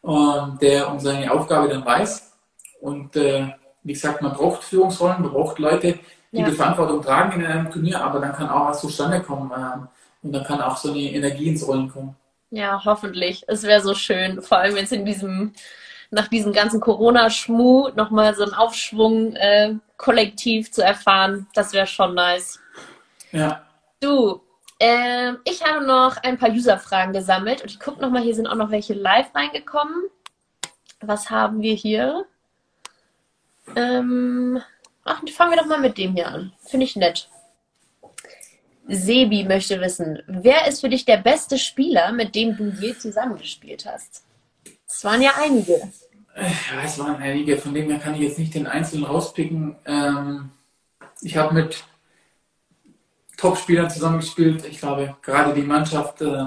[0.03, 2.33] und der um seine Aufgabe dann weiß.
[2.81, 3.49] Und äh,
[3.83, 5.99] wie gesagt, man braucht Führungsrollen, man braucht Leute,
[6.31, 6.49] die ja.
[6.49, 10.33] die Verantwortung tragen in einem Turnier, aber dann kann auch was zustande kommen äh, und
[10.33, 12.17] dann kann auch so eine Energie ins Rollen kommen.
[12.51, 13.45] Ja, hoffentlich.
[13.47, 15.53] Es wäre so schön, vor allem jetzt in diesem,
[16.11, 21.47] nach diesem ganzen Corona-Schmuh nochmal so einen Aufschwung äh, kollektiv zu erfahren.
[21.55, 22.59] Das wäre schon nice.
[23.31, 23.65] Ja.
[24.01, 24.43] Du,
[24.81, 28.57] äh, ich habe noch ein paar User-Fragen gesammelt und ich gucke nochmal, hier sind auch
[28.57, 29.95] noch welche live reingekommen.
[31.01, 32.27] Was haben wir hier?
[33.77, 34.61] Ähm,
[35.05, 36.53] ach, fangen wir doch mal mit dem hier an.
[36.67, 37.29] Finde ich nett.
[38.89, 43.87] Sebi möchte wissen, wer ist für dich der beste Spieler, mit dem du je zusammengespielt
[43.87, 44.25] hast?
[44.89, 45.81] Es waren ja einige.
[46.37, 49.77] Ja, es waren einige, von denen kann ich jetzt nicht den einzelnen rauspicken.
[49.85, 50.51] Ähm,
[51.21, 51.85] ich habe mit
[53.37, 54.65] Top-Spielern zusammengespielt.
[54.67, 56.47] Ich glaube, gerade die Mannschaft äh,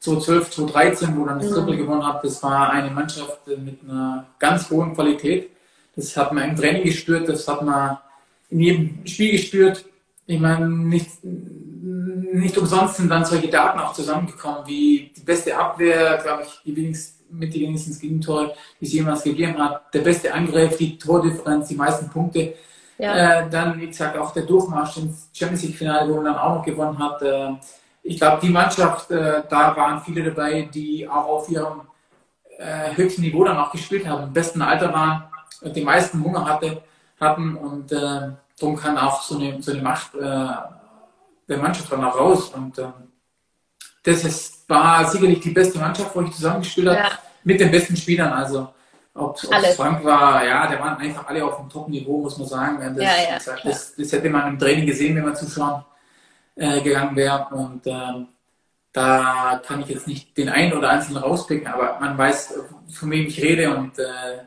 [0.00, 1.78] 2012, 2013, wo dann das Triple mhm.
[1.78, 5.50] gewonnen hat, das war eine Mannschaft äh, mit einer ganz hohen Qualität.
[5.96, 7.98] Das hat man im Training gespürt, das hat man
[8.50, 9.84] in jedem Spiel gespürt.
[10.26, 16.18] Ich meine, nicht, nicht umsonst sind dann solche Daten auch zusammengekommen, wie die beste Abwehr,
[16.22, 20.32] glaube ich, die wenigsten, mit die wenigstens Gegentore, die es jemals gegeben hat, der beste
[20.32, 22.54] Angriff, die Tordifferenz, die meisten Punkte.
[22.98, 23.42] Ja.
[23.42, 26.64] Äh, dann, wie gesagt, auch der Durchmarsch ins Champions League-Finale, wo man dann auch noch
[26.64, 27.22] gewonnen hat.
[27.22, 27.50] Äh,
[28.02, 31.82] ich glaube, die Mannschaft, äh, da waren viele dabei, die auch auf ihrem
[32.58, 35.24] äh, höchsten Niveau dann auch gespielt haben, im besten Alter waren,
[35.60, 36.82] und die meisten Hunger hatte,
[37.20, 40.46] hatten und äh, darum kann auch so eine, so eine Macht äh,
[41.48, 42.50] der Mannschaft dann auch raus.
[42.50, 42.92] Und ähm,
[44.02, 47.10] das ist, war sicherlich die beste Mannschaft, wo ich zusammengespielt habe, ja.
[47.42, 48.32] mit den besten Spielern.
[48.32, 48.68] Also
[49.14, 52.94] ob es Frank war, ja, der waren einfach alle auf dem Top-Niveau, muss man sagen.
[52.94, 55.84] Das, ja, ja, gesagt, das, das, hätte man im Training gesehen, wenn man zuschauen
[56.54, 57.48] äh, gegangen wäre.
[57.50, 58.28] Und ähm,
[58.92, 62.54] da kann ich jetzt nicht den einen oder einzelnen rauspicken, aber man weiß,
[62.92, 64.44] von wem ich rede und äh,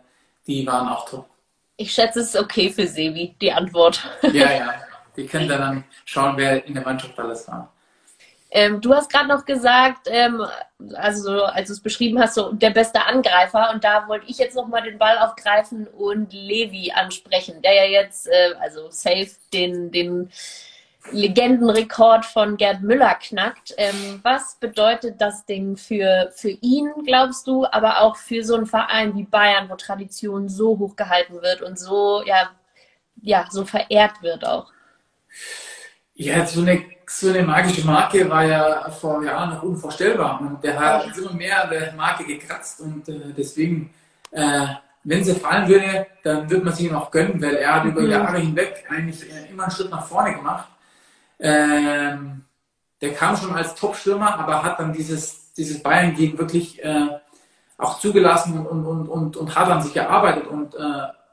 [0.47, 1.27] die waren auch top.
[1.77, 4.07] Ich schätze, es ist okay für Sevi, die Antwort.
[4.31, 4.73] ja, ja.
[5.17, 7.73] Die können dann schauen, wer in der Mannschaft alles war.
[8.53, 10.45] Ähm, du hast gerade noch gesagt, ähm,
[10.95, 13.71] also als du es beschrieben hast, so der beste Angreifer.
[13.73, 18.27] Und da wollte ich jetzt nochmal den Ball aufgreifen und Levi ansprechen, der ja jetzt,
[18.27, 20.29] äh, also safe, den, den
[21.11, 23.73] Legendenrekord von Gerd Müller knackt.
[23.77, 28.65] Ähm, was bedeutet das Ding für, für ihn, glaubst du, aber auch für so einen
[28.65, 32.51] Verein wie Bayern, wo Tradition so hoch gehalten wird und so, ja,
[33.21, 34.71] ja, so verehrt wird auch?
[36.13, 36.83] Ja, so eine
[37.19, 40.39] so eine magische Marke war ja vor Jahren noch unvorstellbar.
[40.39, 43.93] Und der hat immer mehr an der Marke gekratzt und äh, deswegen,
[44.31, 44.67] äh,
[45.03, 47.91] wenn sie fallen würde, dann würde man sie ihm auch gönnen, weil er hat mhm.
[47.91, 50.69] über Jahre hinweg eigentlich äh, immer einen Schritt nach vorne gemacht.
[51.39, 52.45] Ähm,
[53.01, 57.07] der kam schon als Top-Stürmer, aber hat dann dieses, dieses Bayern-Gehen wirklich äh,
[57.77, 60.47] auch zugelassen und, und, und, und hat an sich gearbeitet.
[60.47, 60.79] Und äh,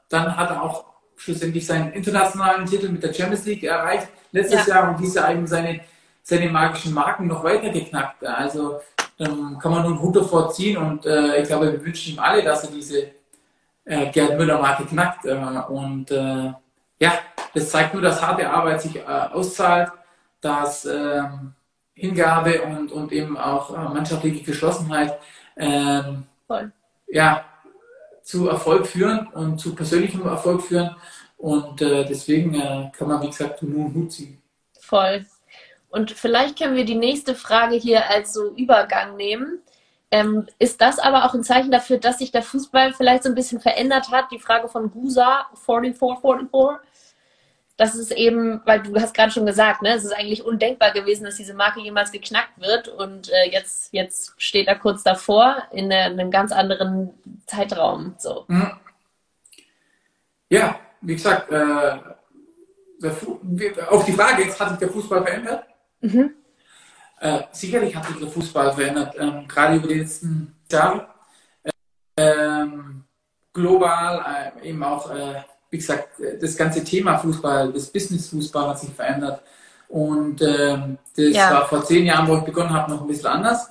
[0.09, 4.75] dann hat er auch schlussendlich seinen internationalen Titel mit der Champions League erreicht letztes ja.
[4.75, 5.81] Jahr und dieses Jahr eben seine,
[6.23, 8.23] seine magischen Marken noch weiter geknackt.
[8.25, 8.79] Also
[9.19, 12.43] ähm, kann man einen Hut davor ziehen und äh, ich glaube, wir wünschen ihm alle,
[12.43, 13.11] dass er diese
[13.85, 15.25] äh, Gerd Müller-Marke knackt.
[15.25, 15.35] Äh,
[15.67, 16.53] und äh,
[16.99, 17.13] ja,
[17.53, 19.91] das zeigt nur, dass harte Arbeit sich äh, auszahlt,
[20.41, 21.53] dass ähm,
[21.93, 25.19] Hingabe und, und eben auch äh, mannschaftliche Geschlossenheit
[25.57, 26.23] ähm,
[27.07, 27.45] ja,
[28.23, 30.95] zu Erfolg führen und zu persönlichem Erfolg führen.
[31.39, 34.41] Und äh, deswegen äh, kann man, wie gesagt, nur einen Hut ziehen.
[34.77, 35.25] Voll.
[35.89, 39.59] Und vielleicht können wir die nächste Frage hier als so Übergang nehmen.
[40.11, 43.35] Ähm, ist das aber auch ein Zeichen dafür, dass sich der Fußball vielleicht so ein
[43.35, 44.31] bisschen verändert hat?
[44.31, 46.85] Die Frage von Gusa, 4444.
[47.77, 51.23] Das ist eben, weil du hast gerade schon gesagt, ne, es ist eigentlich undenkbar gewesen,
[51.23, 55.85] dass diese Marke jemals geknackt wird und äh, jetzt, jetzt steht er kurz davor in,
[55.85, 57.11] eine, in einem ganz anderen
[57.45, 58.15] Zeitraum.
[58.17, 58.43] So.
[58.49, 58.71] Mhm.
[60.49, 61.97] Ja, wie gesagt, äh,
[63.89, 65.63] auf die Frage, jetzt hat sich der Fußball verändert.
[66.01, 66.31] Mhm.
[67.19, 71.07] Äh, sicherlich hat sich der Fußball verändert, ähm, gerade über die letzten Jahre.
[72.15, 73.03] Ähm,
[73.53, 76.09] global, äh, eben auch, äh, wie gesagt,
[76.41, 79.41] das ganze Thema Fußball, das Business Fußball hat sich verändert.
[79.87, 81.51] Und ähm, das ja.
[81.51, 83.69] war vor zehn Jahren, wo ich begonnen habe, noch ein bisschen anders.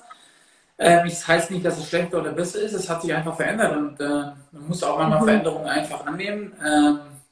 [0.79, 3.77] Ähm, das heißt nicht, dass es schlechter oder besser ist, es hat sich einfach verändert
[3.77, 5.25] und äh, man muss auch manchmal mhm.
[5.25, 6.53] Veränderungen einfach annehmen.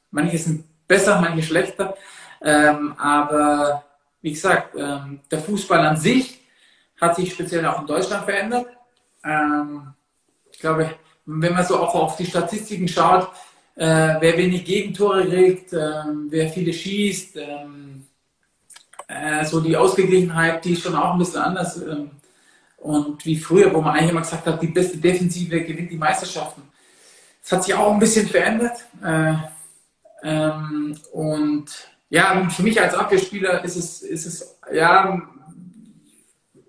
[0.07, 1.95] Ähm, manche sind besser, manche schlechter.
[2.41, 3.83] Ähm, aber
[4.21, 6.39] wie gesagt, ähm, der Fußball an sich
[6.99, 8.67] hat sich speziell auch in Deutschland verändert.
[9.23, 9.93] Ähm,
[10.51, 13.29] ich glaube, wenn man so auch auf die Statistiken schaut,
[13.75, 18.07] äh, wer wenig Gegentore kriegt, äh, wer viele schießt, ähm,
[19.07, 21.77] äh, so die Ausgeglichenheit, die ist schon auch ein bisschen anders.
[21.77, 22.11] Ähm,
[22.77, 26.63] und wie früher, wo man eigentlich immer gesagt hat, die beste Defensive gewinnt die Meisterschaften.
[27.41, 28.85] Das hat sich auch ein bisschen verändert.
[29.03, 29.33] Äh,
[30.27, 31.65] ähm, und
[32.09, 35.21] ja, für mich als Abwehrspieler ist es, ist es ja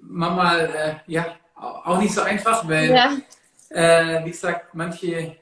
[0.01, 0.71] manchmal
[1.07, 3.17] äh, ja, auch nicht so einfach, weil, ja.
[3.71, 5.37] äh, wie gesagt, manche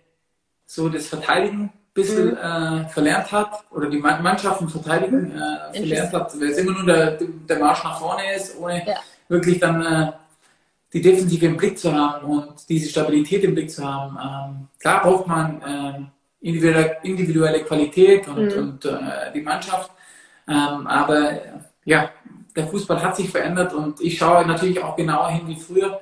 [0.64, 2.36] so das Verteidigen ein bisschen mhm.
[2.36, 7.18] äh, verlernt hat oder die Mannschaften verteidigen äh, verlernt hat, weil es immer nur der,
[7.20, 8.96] der Marsch nach vorne ist, ohne ja.
[9.28, 10.12] wirklich dann äh,
[10.92, 14.16] die Defensive im Blick zu haben und diese Stabilität im Blick zu haben.
[14.16, 16.08] Ähm, klar braucht man ähm,
[16.46, 18.58] individuelle, Qualität und, mhm.
[18.58, 19.90] und äh, die Mannschaft.
[20.48, 21.40] Ähm, aber
[21.84, 22.10] ja,
[22.54, 26.00] der Fußball hat sich verändert und ich schaue natürlich auch genauer hin wie früher.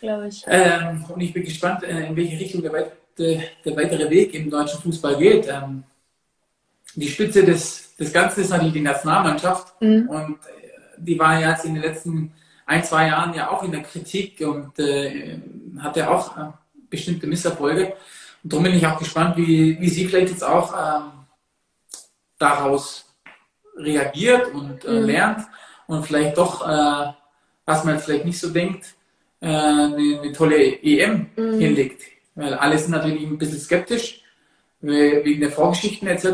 [0.00, 0.44] Glaube ich.
[0.46, 4.34] Ähm, und ich bin gespannt, äh, in welche Richtung der, weit, der, der, weitere Weg
[4.34, 5.48] im deutschen Fußball geht.
[5.48, 5.82] Ähm,
[6.94, 10.08] die Spitze des, des Ganzen ist natürlich die Nationalmannschaft mhm.
[10.08, 12.32] und äh, die war jetzt in den letzten
[12.66, 15.38] ein, zwei Jahren ja auch in der Kritik und äh,
[15.80, 16.40] hatte auch äh,
[16.88, 17.94] bestimmte Misserfolge.
[18.42, 21.10] Und darum bin ich auch gespannt, wie, wie sie vielleicht jetzt auch ähm,
[22.38, 23.04] daraus
[23.76, 25.06] reagiert und äh, mhm.
[25.06, 25.46] lernt
[25.86, 27.12] und vielleicht doch, äh,
[27.66, 28.94] was man vielleicht nicht so denkt,
[29.40, 31.58] äh, eine, eine, tolle EM mhm.
[31.58, 32.02] hinlegt.
[32.34, 34.22] Weil alle sind natürlich ein bisschen skeptisch
[34.82, 36.24] wegen der Vorgeschichten etc.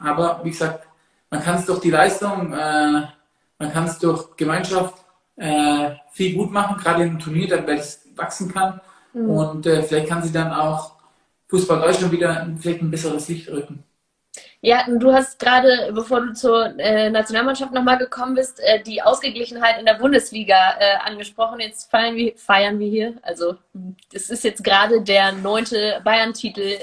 [0.00, 0.86] Aber wie gesagt,
[1.30, 3.02] man kann es durch die Leistung, äh,
[3.58, 4.94] man kann es durch Gemeinschaft
[5.36, 8.80] äh, viel gut machen, gerade im Turnier, damit es wachsen kann.
[9.14, 9.30] Mhm.
[9.30, 10.95] Und äh, vielleicht kann sie dann auch
[11.48, 13.84] Fußball Deutschland wieder vielleicht ein besseres Licht rücken.
[14.60, 19.78] Ja, du hast gerade, bevor du zur äh, Nationalmannschaft nochmal gekommen bist, äh, die Ausgeglichenheit
[19.78, 21.60] in der Bundesliga äh, angesprochen.
[21.60, 23.14] Jetzt feiern wir, feiern wir hier.
[23.22, 23.56] Also,
[24.12, 26.78] es ist jetzt gerade der neunte Bayern-Titel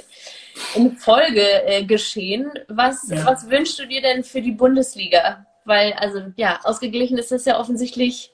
[0.75, 2.51] in Folge äh, geschehen.
[2.67, 3.25] Was, ja.
[3.25, 5.45] was wünschst du dir denn für die Bundesliga?
[5.65, 8.31] Weil, also, ja, ausgeglichen ist das ja offensichtlich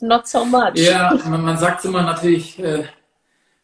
[0.00, 0.74] not so much.
[0.74, 2.62] Ja, man, man sagt immer natürlich,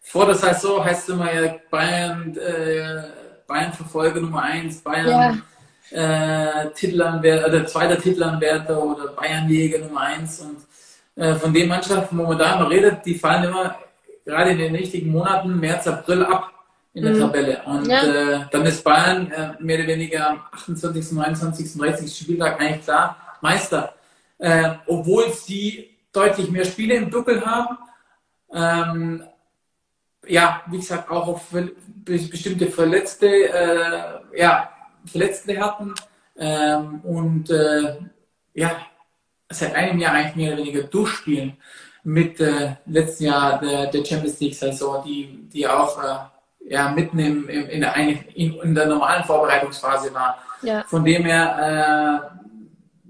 [0.03, 3.03] äh, vor Saison heißt es immer ja Bayern, äh,
[3.47, 5.43] Bayern Verfolger Nummer 1, Bayern
[5.91, 6.63] ja.
[6.65, 12.25] äh, Titelanwärter, oder zweiter Titelanwärter oder Bayernjäger Nummer 1 und äh, von den Mannschaften, wo
[12.25, 13.77] man da immer redet, die fallen immer
[14.25, 16.53] gerade in den richtigen Monaten, März, April ab
[16.95, 17.21] in der mhm.
[17.21, 17.63] Tabelle.
[17.65, 18.03] Und ja.
[18.03, 22.17] äh, dann ist Bayern äh, mehr oder weniger am 28., 29., 30.
[22.17, 23.95] Spieltag eigentlich klar Meister.
[24.39, 27.79] Äh, obwohl sie deutlich mehr Spiele im Buckel haben.
[28.53, 29.25] Ähm,
[30.27, 31.55] ja, wie gesagt, auch auf
[32.05, 34.71] bestimmte Verletzte, äh, ja,
[35.05, 35.95] Verletzte hatten
[36.37, 37.97] ähm, und äh,
[38.55, 38.77] ja,
[39.49, 41.57] seit einem Jahr eigentlich mehr oder weniger durchspielen
[42.05, 46.17] mit äh, letzten Jahr der, der Champions League Saison, die, die auch äh,
[46.73, 50.39] ja, mitten im, im, in, der, in, in, der normalen Vorbereitungsphase war.
[50.63, 50.85] Ja.
[50.85, 52.33] Von dem her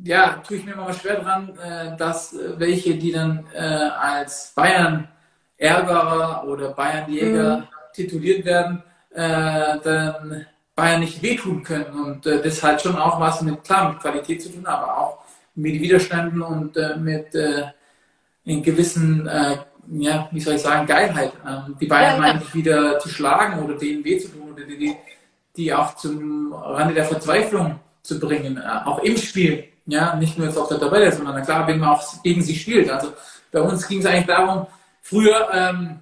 [0.05, 4.53] äh, ja, tue ich mir mal schwer dran, äh, dass welche, die dann äh, als
[4.55, 5.09] Bayern
[5.63, 7.65] Ärgerer oder Bayernjäger mhm.
[7.95, 8.83] tituliert werden,
[9.15, 11.93] äh, dann Bayern nicht wehtun können.
[12.05, 15.19] Und äh, das hat schon auch was mit, klar, mit Qualität zu tun, aber auch
[15.55, 17.65] mit Widerständen und äh, mit äh,
[18.45, 19.59] in gewissen, äh,
[19.91, 21.33] ja, wie soll ich sagen, Geilheit.
[21.47, 24.97] Ähm, die Bayern ja, eigentlich wieder zu schlagen oder denen weh zu tun oder die,
[25.57, 29.65] die auch zum Rande der Verzweiflung zu bringen, äh, auch im Spiel.
[29.87, 32.89] Ja, nicht nur jetzt auf der Tabelle, sondern klar, wenn man auch gegen sie spielt.
[32.89, 33.13] Also
[33.51, 34.67] bei uns ging es eigentlich darum,
[35.03, 35.99] Früher, ähm,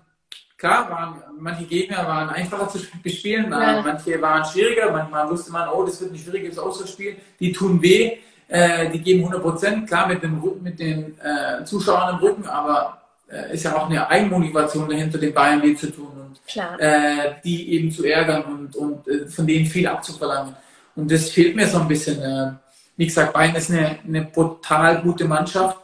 [0.56, 3.82] klar, waren manche Gegner waren einfacher zu bespielen, ja.
[3.82, 8.18] manche waren schwieriger, manchmal wusste man, oh, das wird ein schwieriges Auswärtsspiel, die tun weh,
[8.48, 13.00] äh, die geben 100 Prozent, klar mit, dem, mit den äh, Zuschauern im Rücken, aber
[13.30, 17.72] äh, ist ja auch eine Eigenmotivation dahinter, den Bayern weh zu tun und äh, die
[17.72, 20.54] eben zu ärgern und, und äh, von denen viel abzuverlangen.
[20.94, 22.20] Und das fehlt mir so ein bisschen.
[22.20, 22.52] Äh,
[22.96, 25.78] wie gesagt, Bayern ist eine, eine brutal gute Mannschaft,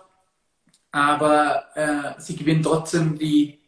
[0.97, 3.61] aber äh, sie gewinnen trotzdem die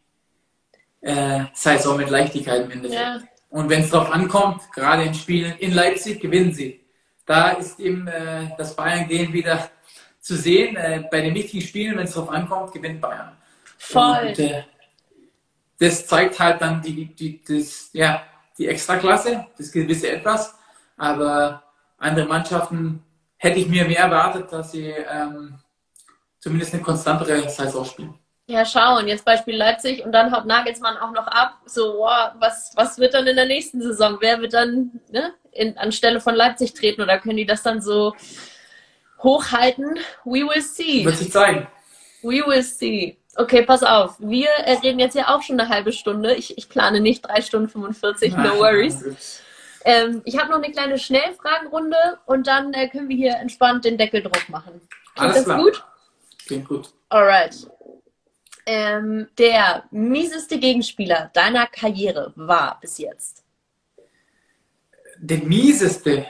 [1.01, 2.99] äh, Saison mit Leichtigkeit im Endeffekt.
[2.99, 3.21] Ja.
[3.49, 6.83] Und wenn es darauf ankommt, gerade in Spielen in Leipzig, gewinnen sie.
[7.27, 9.69] Da ist eben äh, das Bayern-Gehen wieder
[10.19, 10.75] zu sehen.
[10.75, 13.37] Äh, bei den wichtigen Spielen, wenn es darauf ankommt, gewinnt Bayern.
[13.77, 14.29] Voll.
[14.29, 14.63] Und, äh,
[15.77, 18.23] das zeigt halt dann die, die, das, ja,
[18.57, 20.55] die Extraklasse, das gewisse Etwas.
[20.97, 21.61] Aber
[21.99, 23.03] andere Mannschaften
[23.37, 25.59] hätte ich mir mehr erwartet, dass sie ähm,
[26.39, 28.13] zumindest eine konstantere Saison spielen.
[28.47, 29.07] Ja, schauen.
[29.07, 31.59] Jetzt Beispiel Leipzig und dann haut Nagelsmann auch noch ab.
[31.67, 34.17] So, wow, was, was wird dann in der nächsten Saison?
[34.21, 38.15] Wer wird dann ne, in, anstelle von Leipzig treten oder können die das dann so
[39.21, 39.99] hochhalten?
[40.25, 41.05] We will see.
[41.05, 41.67] Wird sich zeigen.
[42.23, 43.19] We will see.
[43.35, 44.15] Okay, pass auf.
[44.17, 44.49] Wir
[44.83, 46.33] reden jetzt ja auch schon eine halbe Stunde.
[46.33, 49.43] Ich, ich plane nicht drei Stunden 45, no worries.
[49.85, 53.97] Ähm, ich habe noch eine kleine Schnellfragenrunde und dann äh, können wir hier entspannt den
[53.97, 54.81] Deckel drauf machen.
[55.15, 55.59] Klingt Alles das klar.
[55.59, 55.83] gut?
[56.49, 56.91] Klingt gut.
[57.09, 57.69] Alright.
[58.65, 63.43] Ähm, der mieseste Gegenspieler deiner Karriere war bis jetzt?
[65.19, 66.25] Der mieseste?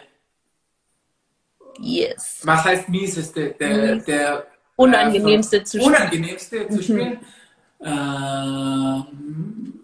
[1.79, 2.41] Yes.
[2.43, 3.51] Was heißt mieseste?
[3.61, 4.03] Der, Mies.
[4.03, 5.95] der unangenehmste äh, zu spielen.
[5.95, 6.81] Unangenehmste zu mhm.
[6.81, 7.19] spielen?
[7.81, 9.79] Ähm,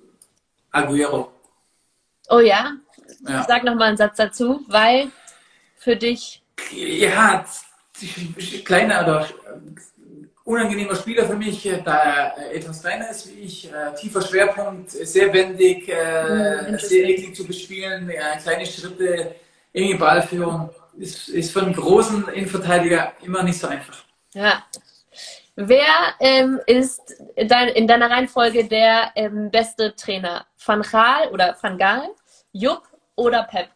[0.70, 1.32] Aguero.
[2.28, 2.74] Oh ja?
[3.26, 3.46] ja.
[3.48, 5.14] Sag noch mal einen Satz dazu, weil
[5.78, 6.44] für dich.
[6.74, 7.46] Ja,
[8.66, 9.30] kleiner oder
[10.46, 15.34] unangenehmer Spieler für mich, da er etwas kleiner ist wie ich, äh, tiefer Schwerpunkt, sehr
[15.34, 19.36] wendig, äh, mhm, sehr eklig zu bespielen, äh, kleine Schritte,
[19.74, 20.70] enge Ballführung.
[20.98, 24.06] Ist, ist für einen großen Innenverteidiger immer nicht so einfach.
[24.34, 24.64] Ja.
[25.58, 25.84] Wer
[26.22, 27.02] ähm, ist
[27.36, 30.46] dein, in deiner Reihenfolge der ähm, beste Trainer?
[30.66, 32.10] Van Gaal oder Van Gaal,
[32.54, 32.84] Jupp
[33.16, 33.70] oder Pep?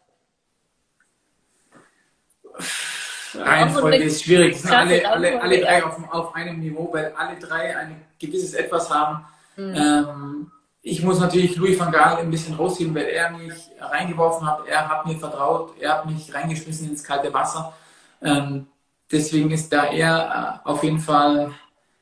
[3.34, 4.56] Reihenfolge ist schwierig.
[4.56, 8.54] Es sind alle, alle, alle drei auf, auf einem Niveau, weil alle drei ein gewisses
[8.54, 9.24] Etwas haben.
[9.56, 9.74] Mhm.
[9.74, 14.66] Ähm, ich muss natürlich Louis van Gaal ein bisschen rausheben, weil er mich reingeworfen hat.
[14.66, 15.74] Er hat mir vertraut.
[15.78, 17.74] Er hat mich reingeschmissen ins kalte Wasser.
[18.22, 18.66] Ähm,
[19.10, 21.52] deswegen ist da er äh, auf jeden Fall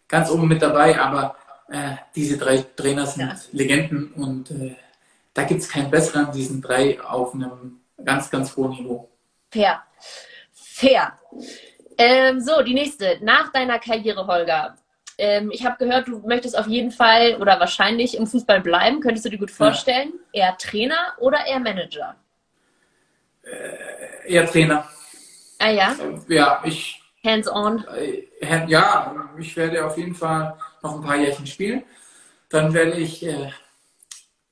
[0.06, 0.98] ganz oben mit dabei.
[1.00, 1.34] Aber
[1.68, 3.34] äh, diese drei Trainer sind ja.
[3.52, 4.76] Legenden und äh,
[5.34, 9.08] da gibt es keinen besseren, diesen drei auf einem ganz, ganz hohen Niveau.
[9.50, 9.82] Fair.
[10.78, 11.18] Fair.
[11.98, 13.18] Ähm, so, die nächste.
[13.20, 14.76] Nach deiner Karriere, Holger.
[15.18, 19.00] Ähm, ich habe gehört, du möchtest auf jeden Fall oder wahrscheinlich im Fußball bleiben.
[19.00, 20.12] Könntest du dir gut vorstellen?
[20.32, 20.50] Ja.
[20.50, 22.14] Eher Trainer oder eher Manager?
[23.42, 24.88] Äh, eher Trainer.
[25.58, 25.96] Ah ja?
[26.28, 27.02] Ja, ich.
[27.24, 27.84] Hands-on.
[27.96, 31.82] Äh, ja, ich werde auf jeden Fall noch ein paar Jährchen spielen.
[32.50, 33.50] Dann werde ich äh,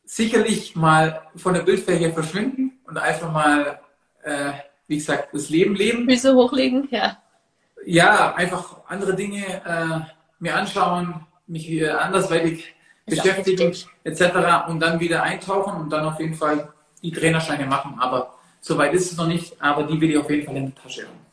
[0.05, 3.79] sicherlich mal von der Bildfläche verschwinden und einfach mal
[4.25, 4.55] äh,
[4.89, 6.09] wie gesagt, das Leben leben.
[6.09, 7.19] Füße hochlegen, ja.
[7.85, 12.75] Ja, einfach andere Dinge äh, mir anschauen, mich wieder andersweitig
[13.07, 14.23] ist beschäftigen, etc.
[14.69, 16.73] und dann wieder eintauchen und dann auf jeden Fall
[17.03, 17.97] die Trainerscheine machen.
[17.99, 20.83] Aber soweit ist es noch nicht, aber die will ich auf jeden Fall in der
[20.83, 21.27] Tasche haben.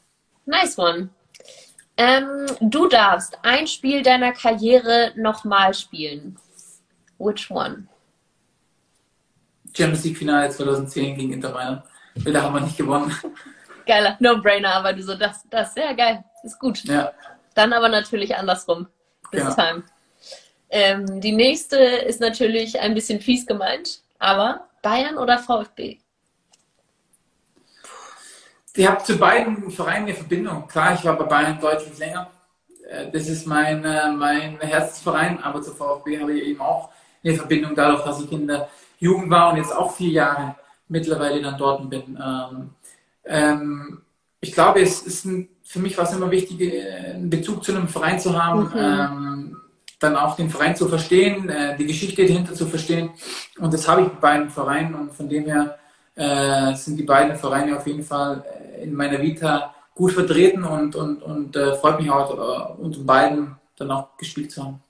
[0.46, 1.10] Nice one.
[1.98, 6.38] Ähm, du darfst ein Spiel deiner Karriere nochmal spielen.
[7.18, 7.88] Which one?
[9.76, 11.84] Champions League Finale 2010 gegen Inter Mailand.
[12.16, 13.16] Da haben wir nicht gewonnen.
[13.86, 16.84] Geiler No-Brainer, aber du so, das, das, ja geil, ist gut.
[16.86, 17.12] Ja.
[17.56, 18.88] Dann aber natürlich andersrum.
[19.32, 19.56] This genau.
[19.56, 19.84] time.
[20.70, 26.00] Ähm, die nächste ist natürlich ein bisschen fies gemeint, aber Bayern oder VfB?
[28.76, 30.68] Ich habe zu beiden Vereinen eine Verbindung.
[30.68, 32.30] Klar, ich war bei Bayern deutlich länger.
[32.90, 36.90] Äh, das ist mein, äh, mein Herzensverein, aber zu VfB habe ich eben auch
[37.24, 38.68] eine Verbindung dadurch, dass ich in der
[39.00, 40.56] Jugend war und jetzt auch vier Jahre
[40.94, 42.18] mittlerweile dann dort bin.
[42.24, 42.70] Ähm,
[43.26, 44.02] ähm,
[44.40, 47.74] ich glaube, es ist ein, für mich war es immer wichtig, äh, einen Bezug zu
[47.74, 48.78] einem Verein zu haben, mhm.
[48.78, 49.58] ähm,
[50.00, 53.10] dann auch den Verein zu verstehen, äh, die Geschichte dahinter zu verstehen.
[53.58, 55.78] Und das habe ich mit beiden Vereinen und von dem her
[56.16, 58.44] äh, sind die beiden Vereine auf jeden Fall
[58.78, 63.00] äh, in meiner Vita gut vertreten und, und, und äh, freut mich auch, äh, unter
[63.00, 64.84] beiden dann auch gespielt zu haben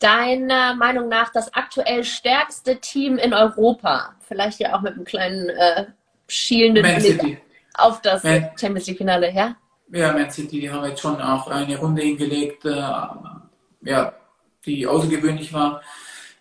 [0.00, 4.14] deiner Meinung nach das aktuell stärkste Team in Europa?
[4.30, 5.86] Vielleicht ja auch mit einem kleinen äh,
[6.28, 7.42] schielenden Man Blick
[7.74, 9.56] auf das Man, Champions League Finale, ja?
[9.90, 12.80] Ja, Man City, die haben jetzt schon auch eine Runde hingelegt, äh,
[13.82, 14.12] ja,
[14.64, 15.82] die außergewöhnlich war.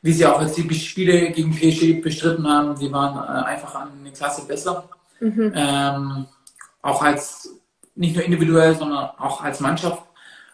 [0.03, 4.11] Wie sie auch als die Spiele gegen PSG bestritten haben, die waren äh, einfach eine
[4.11, 4.87] Klasse besser.
[5.19, 5.51] Mhm.
[5.55, 6.27] Ähm,
[6.83, 7.49] auch als
[7.95, 10.03] nicht nur individuell, sondern auch als Mannschaft.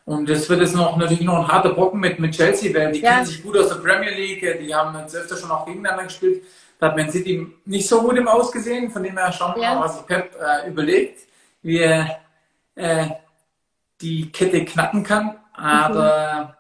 [0.06, 3.02] Und das wird jetzt noch natürlich noch ein harter Brocken mit, mit Chelsea, weil die
[3.02, 3.12] ja.
[3.12, 6.44] kennen sich gut aus der Premier League, die haben jetzt öfter schon auch gegeneinander gespielt.
[6.80, 9.76] Da hat Man City nicht so gut im Ausgesehen, von dem her schauen wir ja.
[9.76, 11.28] mal, was sich Pep äh, überlegt,
[11.62, 12.20] wie er
[12.76, 13.08] äh,
[14.02, 15.38] die Kette knacken kann.
[15.54, 16.58] Aber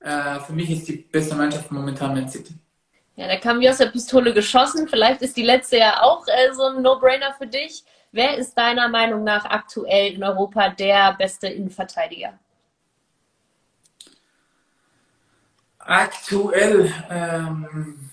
[0.00, 0.06] mhm.
[0.06, 2.54] äh, für mich ist die beste Mannschaft momentan Man City.
[3.16, 4.88] Ja, da kam wie aus der Pistole geschossen.
[4.88, 7.84] Vielleicht ist die letzte ja auch äh, so ein No-Brainer für dich.
[8.12, 12.38] Wer ist deiner Meinung nach aktuell in Europa der beste Innenverteidiger?
[15.78, 16.92] Aktuell.
[17.10, 18.09] Ähm,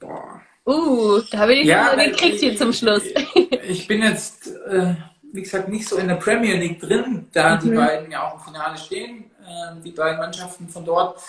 [0.00, 0.40] boah.
[0.66, 3.04] Uh, da habe ich ja, gekriegt hier zum Schluss.
[3.34, 4.94] Ich, ich bin jetzt, äh,
[5.32, 7.60] wie gesagt, nicht so in der Premier League drin, da mhm.
[7.60, 11.20] die beiden ja auch im Finale stehen, äh, die beiden Mannschaften von dort.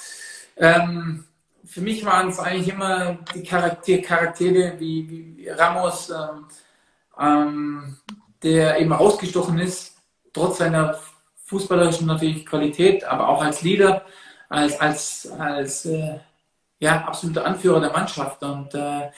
[0.57, 1.25] Ähm,
[1.65, 6.45] für mich waren es eigentlich immer die Charakter Charaktere wie, wie Ramos, ähm,
[7.19, 7.97] ähm,
[8.43, 9.95] der eben ausgestochen ist,
[10.33, 10.99] trotz seiner
[11.45, 14.05] fußballerischen natürlich Qualität, aber auch als Leader,
[14.49, 16.19] als, als, als äh,
[16.81, 18.41] ja, absoluter Anführer der Mannschaft.
[18.43, 19.11] Und äh,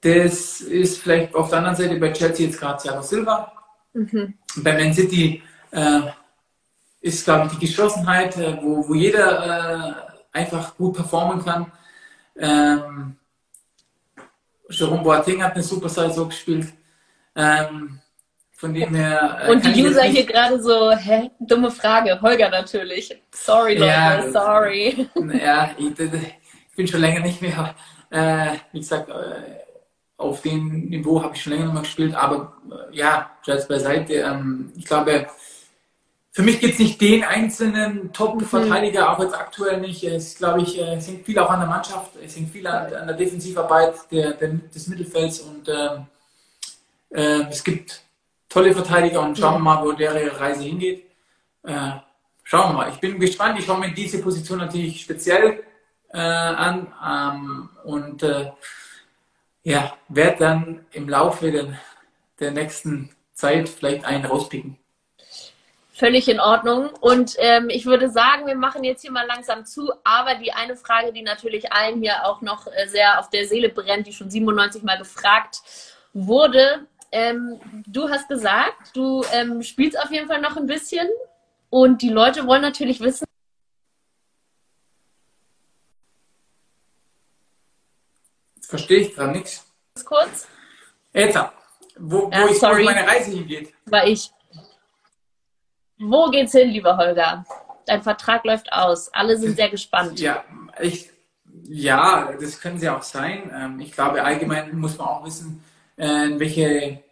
[0.00, 3.52] das ist vielleicht auf der anderen Seite bei Chelsea jetzt gerade Thiago Silva.
[3.92, 4.34] Mhm.
[4.56, 6.00] Bei Man City äh,
[7.00, 11.70] ist, glaube ich, die Geschlossenheit, äh, wo, wo jeder äh, einfach gut performen kann.
[12.36, 13.16] Ähm,
[14.70, 16.72] Jerome Boateng hat eine super Saison gespielt.
[17.36, 18.00] Ähm,
[18.52, 19.40] von dem her.
[19.42, 21.30] Äh, Und die User hier gerade so, hä?
[21.38, 22.20] Dumme Frage.
[22.20, 23.16] Holger natürlich.
[23.30, 25.08] Sorry, Leute, ja, sorry.
[25.40, 25.70] Ja,
[26.78, 27.74] bin schon länger nicht mehr,
[28.10, 29.58] äh, wie gesagt, äh,
[30.16, 34.14] auf dem Niveau habe ich schon länger nicht mehr gespielt, aber äh, ja, Scherz beiseite.
[34.14, 35.26] Ähm, ich glaube,
[36.30, 39.08] für mich gibt es nicht den einzelnen Top-Verteidiger, mhm.
[39.08, 40.04] auch jetzt aktuell nicht.
[40.04, 43.08] Es glaube ich, es hängt viel auch an der Mannschaft, es hängt viel an, an
[43.08, 46.06] der Defensivarbeit der, der, des Mittelfelds und ähm,
[47.10, 48.02] äh, es gibt
[48.48, 51.04] tolle Verteidiger und schauen wir mal, wo deren Reise hingeht.
[51.64, 51.90] Äh,
[52.44, 52.90] schauen wir mal.
[52.90, 53.58] Ich bin gespannt.
[53.58, 55.64] Ich schaue mir diese Position natürlich speziell
[56.12, 58.52] äh, an ähm, und äh,
[59.62, 61.78] ja, werde dann im Laufe der,
[62.40, 64.78] der nächsten Zeit vielleicht einen rauspicken.
[65.92, 66.90] Völlig in Ordnung.
[67.00, 69.90] Und ähm, ich würde sagen, wir machen jetzt hier mal langsam zu.
[70.04, 73.68] Aber die eine Frage, die natürlich allen hier auch noch äh, sehr auf der Seele
[73.68, 75.60] brennt, die schon 97 Mal gefragt
[76.14, 81.08] wurde, ähm, du hast gesagt, du ähm, spielst auf jeden Fall noch ein bisschen
[81.70, 83.27] und die Leute wollen natürlich wissen.
[88.68, 89.66] Verstehe ich gerade nichts.
[90.04, 90.46] Kurz.
[91.12, 91.38] Jetzt,
[91.98, 93.72] wo, wo, ja, ich, wo meine Reise hingeht.
[93.86, 94.30] War ich.
[95.98, 97.44] Wo geht's hin, lieber Holger?
[97.86, 99.12] Dein Vertrag läuft aus.
[99.12, 100.20] Alle sind sehr gespannt.
[100.20, 100.44] Ja,
[100.80, 101.10] ich,
[101.64, 103.50] ja, das können sie auch sein.
[103.52, 105.64] Ähm, ich glaube, allgemein muss man auch wissen,
[105.96, 107.02] äh, in welche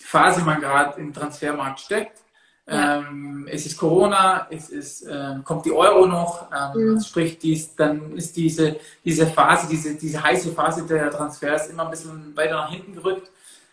[0.00, 2.20] Phase man gerade im Transfermarkt steckt.
[2.66, 2.98] Ja.
[2.98, 7.00] Ähm, es ist Corona, es ist, äh, kommt die Euro noch, ähm, mhm.
[7.00, 11.90] sprich, dies, dann ist diese, diese Phase, diese, diese heiße Phase der Transfers immer ein
[11.90, 13.30] bisschen weiter nach hinten gerückt.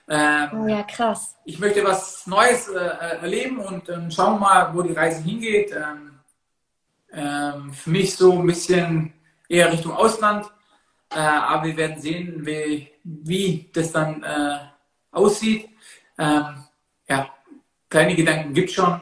[0.08, 1.36] Ähm, oh ja, krass.
[1.46, 5.72] Ich möchte was Neues äh, äh erleben und schauen mal, wo die Reise hingeht.
[5.72, 6.14] Ähm,
[7.14, 9.14] ähm, für mich so ein bisschen
[9.48, 10.48] eher Richtung Ausland,
[11.12, 14.60] äh, aber wir werden sehen, wie, wie das dann äh,
[15.12, 15.70] aussieht.
[16.18, 16.64] Ähm,
[17.08, 17.30] ja,
[17.94, 19.00] kleine Gedanken gibt es schon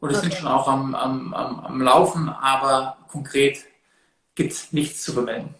[0.00, 0.20] oder okay.
[0.20, 3.64] sind schon auch am, am, am, am Laufen, aber konkret
[4.36, 5.52] gibt es nichts zu vermelden.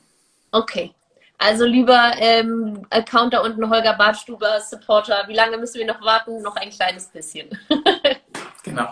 [0.52, 0.94] Okay.
[1.38, 6.40] Also lieber ähm, Account da unten, Holger Bartstuber, Supporter, wie lange müssen wir noch warten?
[6.40, 7.48] Noch ein kleines bisschen.
[8.62, 8.88] genau.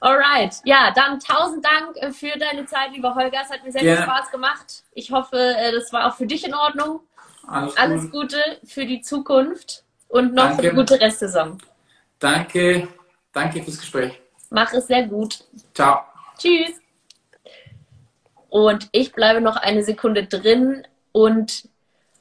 [0.00, 3.40] Alright, ja, dann tausend Dank äh, für deine Zeit, lieber Holger.
[3.44, 4.84] Es hat mir sehr viel Spaß gemacht.
[4.92, 7.00] Ich hoffe, äh, das war auch für dich in Ordnung.
[7.46, 9.84] Alles, Alles Gute für die Zukunft.
[10.08, 10.62] Und noch danke.
[10.62, 11.58] eine gute Restsaison.
[12.18, 12.88] Danke,
[13.32, 14.20] danke fürs Gespräch.
[14.50, 15.44] Mach es sehr gut.
[15.74, 16.00] Ciao.
[16.38, 16.80] Tschüss.
[18.48, 21.68] Und ich bleibe noch eine Sekunde drin und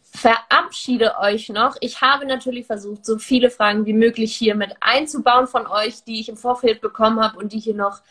[0.04, 1.76] verabschiede euch noch.
[1.82, 6.20] Ich habe natürlich versucht, so viele Fragen wie möglich hier mit einzubauen von euch, die
[6.20, 8.02] ich im Vorfeld bekommen habe und die hier noch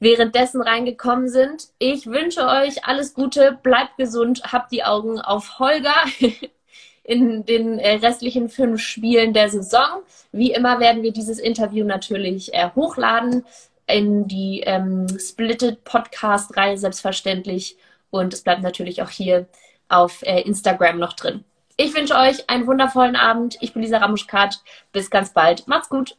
[0.00, 1.68] währenddessen reingekommen sind.
[1.78, 5.94] Ich wünsche euch alles Gute, bleibt gesund, habt die Augen auf Holger.
[7.12, 10.02] in den äh, restlichen fünf Spielen der Saison.
[10.32, 13.44] Wie immer werden wir dieses Interview natürlich äh, hochladen
[13.86, 17.76] in die ähm, Splitted Podcast-Reihe selbstverständlich.
[18.10, 19.46] Und es bleibt natürlich auch hier
[19.88, 21.44] auf äh, Instagram noch drin.
[21.76, 23.58] Ich wünsche euch einen wundervollen Abend.
[23.60, 24.60] Ich bin Lisa Ramuschkat.
[24.92, 25.68] Bis ganz bald.
[25.68, 26.16] Macht's gut.